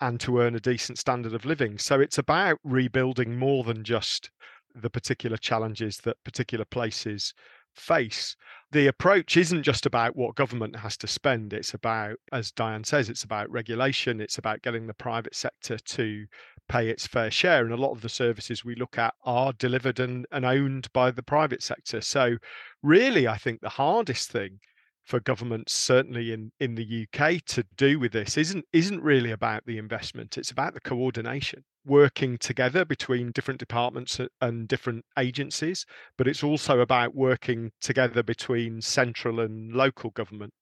and 0.00 0.20
to 0.20 0.40
earn 0.40 0.54
a 0.54 0.60
decent 0.60 0.98
standard 0.98 1.34
of 1.34 1.44
living. 1.44 1.78
So 1.78 2.00
it's 2.00 2.18
about 2.18 2.58
rebuilding 2.64 3.36
more 3.36 3.64
than 3.64 3.82
just 3.82 4.30
the 4.74 4.90
particular 4.90 5.36
challenges 5.36 5.98
that 5.98 6.22
particular 6.24 6.64
places 6.64 7.34
face. 7.78 8.36
The 8.70 8.86
approach 8.86 9.36
isn't 9.36 9.62
just 9.62 9.86
about 9.86 10.14
what 10.14 10.34
government 10.34 10.76
has 10.76 10.96
to 10.98 11.06
spend, 11.06 11.52
it's 11.52 11.72
about, 11.72 12.16
as 12.32 12.52
Diane 12.52 12.84
says, 12.84 13.08
it's 13.08 13.24
about 13.24 13.50
regulation, 13.50 14.20
it's 14.20 14.38
about 14.38 14.62
getting 14.62 14.86
the 14.86 14.94
private 14.94 15.34
sector 15.34 15.78
to 15.78 16.26
pay 16.68 16.88
its 16.90 17.06
fair 17.06 17.30
share. 17.30 17.64
And 17.64 17.72
a 17.72 17.78
lot 17.78 17.92
of 17.92 18.02
the 18.02 18.10
services 18.10 18.64
we 18.64 18.74
look 18.74 18.98
at 18.98 19.14
are 19.24 19.52
delivered 19.54 20.00
and, 20.00 20.26
and 20.30 20.44
owned 20.44 20.92
by 20.92 21.10
the 21.10 21.22
private 21.22 21.62
sector. 21.62 22.00
So, 22.02 22.36
really, 22.82 23.26
I 23.26 23.38
think 23.38 23.60
the 23.60 23.70
hardest 23.70 24.30
thing 24.30 24.60
for 25.08 25.20
governments, 25.20 25.72
certainly 25.72 26.32
in, 26.32 26.52
in 26.60 26.74
the 26.74 27.06
UK, 27.06 27.42
to 27.46 27.64
do 27.78 27.98
with 27.98 28.12
this 28.12 28.36
isn't 28.36 28.66
isn't 28.74 29.02
really 29.02 29.30
about 29.30 29.64
the 29.64 29.78
investment. 29.78 30.36
It's 30.36 30.50
about 30.50 30.74
the 30.74 30.80
coordination, 30.80 31.64
working 31.88 32.38
together 32.38 32.84
between 32.84 33.32
different 33.32 33.60
departments 33.60 34.20
and 34.40 34.68
different 34.68 35.04
agencies. 35.18 35.86
But 36.16 36.28
it's 36.28 36.44
also 36.44 36.80
about 36.80 37.14
working 37.14 37.72
together 37.80 38.22
between 38.22 38.80
central 38.82 39.40
and 39.40 39.72
local 39.72 40.10
government 40.10 40.52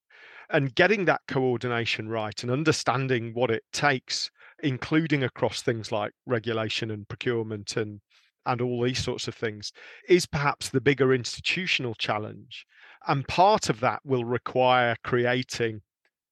and 0.49 0.75
getting 0.75 1.05
that 1.05 1.21
coordination 1.27 2.07
right 2.07 2.41
and 2.41 2.51
understanding 2.51 3.31
what 3.33 3.51
it 3.51 3.63
takes 3.73 4.31
including 4.63 5.23
across 5.23 5.61
things 5.61 5.91
like 5.91 6.11
regulation 6.25 6.91
and 6.91 7.07
procurement 7.07 7.77
and 7.77 7.99
and 8.45 8.61
all 8.61 8.81
these 8.81 9.03
sorts 9.03 9.27
of 9.27 9.35
things 9.35 9.71
is 10.07 10.25
perhaps 10.25 10.69
the 10.69 10.81
bigger 10.81 11.13
institutional 11.13 11.93
challenge 11.95 12.65
and 13.07 13.27
part 13.27 13.69
of 13.69 13.79
that 13.81 13.99
will 14.05 14.23
require 14.23 14.95
creating 15.03 15.81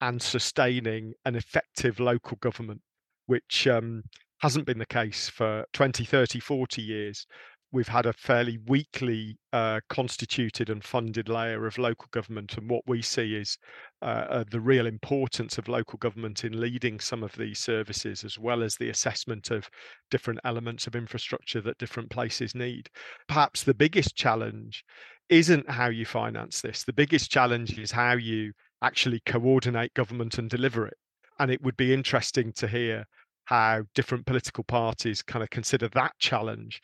and 0.01 0.21
sustaining 0.21 1.13
an 1.25 1.35
effective 1.35 1.99
local 1.99 2.37
government 2.37 2.81
which 3.27 3.67
um, 3.67 4.03
hasn't 4.39 4.65
been 4.65 4.79
the 4.79 4.85
case 4.85 5.29
for 5.29 5.65
20 5.73 6.05
30 6.05 6.39
40 6.39 6.81
years 6.81 7.25
we've 7.75 7.87
had 7.89 8.05
a 8.05 8.13
fairly 8.13 8.57
weakly 8.67 9.37
uh, 9.51 9.81
constituted 9.89 10.69
and 10.69 10.81
funded 10.81 11.27
layer 11.27 11.67
of 11.67 11.77
local 11.77 12.07
government. 12.11 12.57
And 12.57 12.69
what 12.69 12.83
we 12.87 13.01
see 13.01 13.35
is 13.35 13.57
uh, 14.01 14.25
uh, 14.29 14.43
the 14.49 14.61
real 14.61 14.85
importance 14.87 15.57
of 15.57 15.67
local 15.67 15.97
government 15.97 16.45
in 16.45 16.59
leading 16.59 17.01
some 17.01 17.21
of 17.21 17.35
these 17.35 17.59
services, 17.59 18.23
as 18.23 18.39
well 18.39 18.63
as 18.63 18.75
the 18.75 18.89
assessment 18.89 19.51
of 19.51 19.69
different 20.09 20.39
elements 20.45 20.87
of 20.87 20.95
infrastructure 20.95 21.59
that 21.61 21.77
different 21.77 22.09
places 22.09 22.55
need. 22.55 22.87
Perhaps 23.27 23.63
the 23.63 23.73
biggest 23.73 24.15
challenge 24.15 24.85
isn't 25.27 25.69
how 25.69 25.89
you 25.89 26.05
finance 26.05 26.61
this, 26.61 26.83
the 26.85 26.93
biggest 26.93 27.29
challenge 27.29 27.77
is 27.77 27.91
how 27.91 28.13
you 28.13 28.53
actually 28.83 29.21
coordinate 29.25 29.93
government 29.95 30.37
and 30.37 30.49
deliver 30.49 30.87
it. 30.87 30.97
And 31.39 31.51
it 31.51 31.61
would 31.61 31.75
be 31.75 31.93
interesting 31.93 32.53
to 32.53 32.67
hear 32.69 33.05
how 33.45 33.83
different 33.93 34.25
political 34.25 34.63
parties 34.63 35.21
kind 35.21 35.43
of 35.43 35.49
consider 35.49 35.87
that 35.89 36.13
challenge 36.19 36.81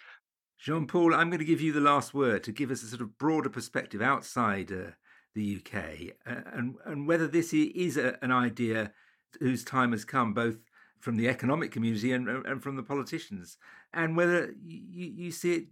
Jean 0.58 0.86
Paul, 0.86 1.16
I'm 1.16 1.32
going 1.32 1.40
to 1.40 1.46
give 1.46 1.60
you 1.60 1.74
the 1.74 1.82
last 1.82 2.14
word 2.14 2.44
to 2.44 2.52
give 2.52 2.70
us 2.70 2.84
a 2.84 2.86
sort 2.86 3.02
of 3.02 3.18
broader 3.18 3.50
perspective 3.50 4.00
outside 4.00 4.72
uh, 4.72 4.92
the 5.34 5.58
UK 5.58 6.14
uh, 6.28 6.42
and, 6.54 6.76
and 6.86 7.08
whether 7.08 7.26
this 7.28 7.52
is 7.52 7.98
a, 7.98 8.24
an 8.24 8.32
idea 8.32 8.92
whose 9.40 9.64
time 9.64 9.92
has 9.92 10.06
come, 10.06 10.36
both 10.36 10.58
from 11.00 11.18
the 11.18 11.28
economic 11.28 11.72
community 11.72 12.12
and, 12.12 12.28
and 12.30 12.62
from 12.62 12.76
the 12.76 12.84
politicians, 12.84 13.58
and 13.94 14.16
whether 14.16 14.54
you, 14.64 15.12
you 15.16 15.32
see 15.32 15.54
it 15.54 15.64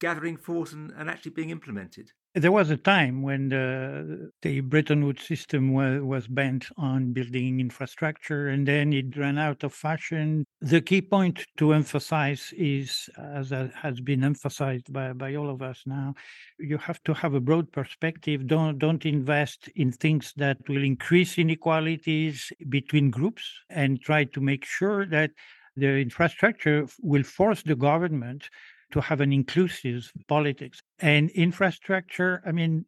gathering 0.00 0.36
force 0.36 0.72
and, 0.72 0.90
and 0.96 1.10
actually 1.10 1.32
being 1.32 1.50
implemented. 1.50 2.12
There 2.34 2.52
was 2.52 2.70
a 2.70 2.76
time 2.76 3.22
when 3.22 3.48
the, 3.48 4.30
the 4.42 4.60
Bretton 4.60 5.04
Woods 5.04 5.26
system 5.26 5.72
was, 5.72 6.00
was 6.00 6.28
bent 6.28 6.68
on 6.76 7.12
building 7.12 7.58
infrastructure 7.58 8.48
and 8.48 8.68
then 8.68 8.92
it 8.92 9.16
ran 9.16 9.36
out 9.36 9.64
of 9.64 9.74
fashion. 9.74 10.46
The 10.60 10.80
key 10.80 11.02
point 11.02 11.44
to 11.56 11.72
emphasize 11.72 12.54
is, 12.56 13.10
as 13.18 13.50
has 13.50 14.00
been 14.00 14.22
emphasized 14.22 14.92
by, 14.92 15.12
by 15.12 15.34
all 15.34 15.50
of 15.50 15.60
us 15.60 15.82
now, 15.86 16.14
you 16.60 16.78
have 16.78 17.02
to 17.02 17.14
have 17.14 17.34
a 17.34 17.40
broad 17.40 17.72
perspective. 17.72 18.46
Don't, 18.46 18.78
don't 18.78 19.04
invest 19.04 19.68
in 19.74 19.90
things 19.90 20.32
that 20.36 20.58
will 20.68 20.84
increase 20.84 21.36
inequalities 21.36 22.52
between 22.68 23.10
groups 23.10 23.42
and 23.70 24.00
try 24.00 24.22
to 24.22 24.40
make 24.40 24.64
sure 24.64 25.04
that 25.06 25.32
the 25.76 25.98
infrastructure 25.98 26.86
will 27.00 27.22
force 27.22 27.62
the 27.62 27.76
government 27.76 28.48
to 28.92 29.00
have 29.00 29.20
an 29.20 29.32
inclusive 29.32 30.10
politics 30.28 30.80
and 30.98 31.30
infrastructure. 31.30 32.42
I 32.46 32.52
mean, 32.52 32.84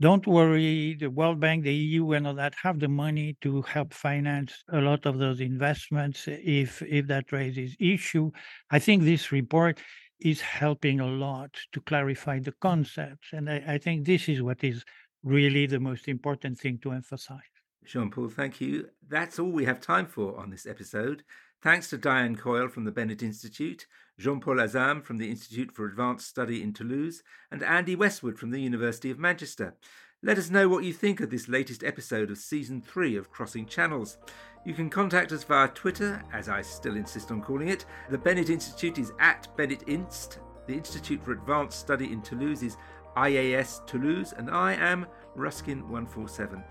don't 0.00 0.26
worry, 0.26 0.96
the 0.98 1.10
World 1.10 1.38
Bank, 1.38 1.62
the 1.62 1.72
EU, 1.72 2.12
and 2.12 2.26
all 2.26 2.34
that 2.34 2.54
have 2.60 2.80
the 2.80 2.88
money 2.88 3.36
to 3.42 3.62
help 3.62 3.94
finance 3.94 4.64
a 4.72 4.80
lot 4.80 5.06
of 5.06 5.18
those 5.18 5.40
investments 5.40 6.24
if 6.26 6.82
if 6.82 7.06
that 7.06 7.30
raises 7.30 7.76
issue. 7.78 8.32
I 8.70 8.78
think 8.80 9.04
this 9.04 9.30
report 9.30 9.80
is 10.18 10.40
helping 10.40 11.00
a 11.00 11.06
lot 11.06 11.56
to 11.72 11.80
clarify 11.82 12.40
the 12.40 12.52
concepts, 12.60 13.28
and 13.32 13.48
I, 13.48 13.62
I 13.74 13.78
think 13.78 14.04
this 14.04 14.28
is 14.28 14.42
what 14.42 14.64
is 14.64 14.84
really 15.22 15.66
the 15.66 15.80
most 15.80 16.08
important 16.08 16.58
thing 16.58 16.78
to 16.78 16.92
emphasize. 16.92 17.52
Jean 17.84 18.10
Paul, 18.10 18.28
thank 18.28 18.60
you. 18.60 18.88
That's 19.08 19.38
all 19.38 19.50
we 19.50 19.64
have 19.64 19.80
time 19.80 20.06
for 20.06 20.38
on 20.38 20.50
this 20.50 20.66
episode. 20.66 21.24
Thanks 21.62 21.88
to 21.90 21.96
Diane 21.96 22.34
Coyle 22.34 22.66
from 22.66 22.82
the 22.82 22.90
Bennett 22.90 23.22
Institute, 23.22 23.86
Jean 24.18 24.40
Paul 24.40 24.56
Azam 24.56 25.00
from 25.00 25.18
the 25.18 25.30
Institute 25.30 25.70
for 25.70 25.86
Advanced 25.86 26.26
Study 26.26 26.60
in 26.60 26.72
Toulouse, 26.72 27.22
and 27.52 27.62
Andy 27.62 27.94
Westwood 27.94 28.36
from 28.36 28.50
the 28.50 28.60
University 28.60 29.12
of 29.12 29.18
Manchester. 29.20 29.76
Let 30.24 30.38
us 30.38 30.50
know 30.50 30.68
what 30.68 30.82
you 30.82 30.92
think 30.92 31.20
of 31.20 31.30
this 31.30 31.48
latest 31.48 31.84
episode 31.84 32.32
of 32.32 32.38
Season 32.38 32.82
3 32.82 33.14
of 33.14 33.30
Crossing 33.30 33.66
Channels. 33.66 34.18
You 34.66 34.74
can 34.74 34.90
contact 34.90 35.30
us 35.30 35.44
via 35.44 35.68
Twitter, 35.68 36.20
as 36.32 36.48
I 36.48 36.62
still 36.62 36.96
insist 36.96 37.30
on 37.30 37.40
calling 37.40 37.68
it. 37.68 37.86
The 38.10 38.18
Bennett 38.18 38.50
Institute 38.50 38.98
is 38.98 39.12
at 39.20 39.46
Bennett 39.56 39.84
Inst. 39.86 40.40
The 40.66 40.74
Institute 40.74 41.22
for 41.22 41.30
Advanced 41.30 41.78
Study 41.78 42.12
in 42.12 42.22
Toulouse 42.22 42.64
is 42.64 42.76
IAS 43.16 43.86
Toulouse, 43.86 44.34
and 44.36 44.50
I 44.50 44.72
am 44.72 45.06
Ruskin147. 45.36 46.62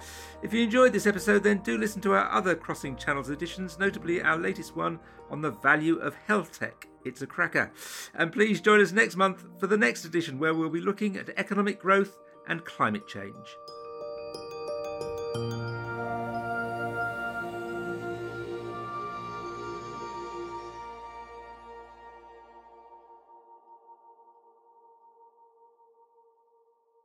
If 0.43 0.53
you 0.53 0.63
enjoyed 0.63 0.93
this 0.93 1.07
episode, 1.07 1.43
then 1.43 1.59
do 1.59 1.77
listen 1.77 2.01
to 2.01 2.13
our 2.13 2.29
other 2.31 2.55
Crossing 2.55 2.95
Channels 2.95 3.29
editions, 3.29 3.79
notably 3.79 4.21
our 4.21 4.37
latest 4.37 4.75
one 4.75 4.99
on 5.29 5.41
the 5.41 5.51
value 5.51 5.97
of 5.97 6.15
health 6.15 6.59
tech. 6.59 6.87
It's 7.03 7.21
a 7.21 7.27
cracker. 7.27 7.71
And 8.13 8.31
please 8.31 8.61
join 8.61 8.81
us 8.81 8.91
next 8.91 9.15
month 9.15 9.45
for 9.59 9.67
the 9.67 9.77
next 9.77 10.05
edition, 10.05 10.39
where 10.39 10.53
we'll 10.53 10.69
be 10.69 10.81
looking 10.81 11.17
at 11.17 11.29
economic 11.37 11.79
growth 11.79 12.17
and 12.47 12.63
climate 12.65 13.07
change. 13.07 13.55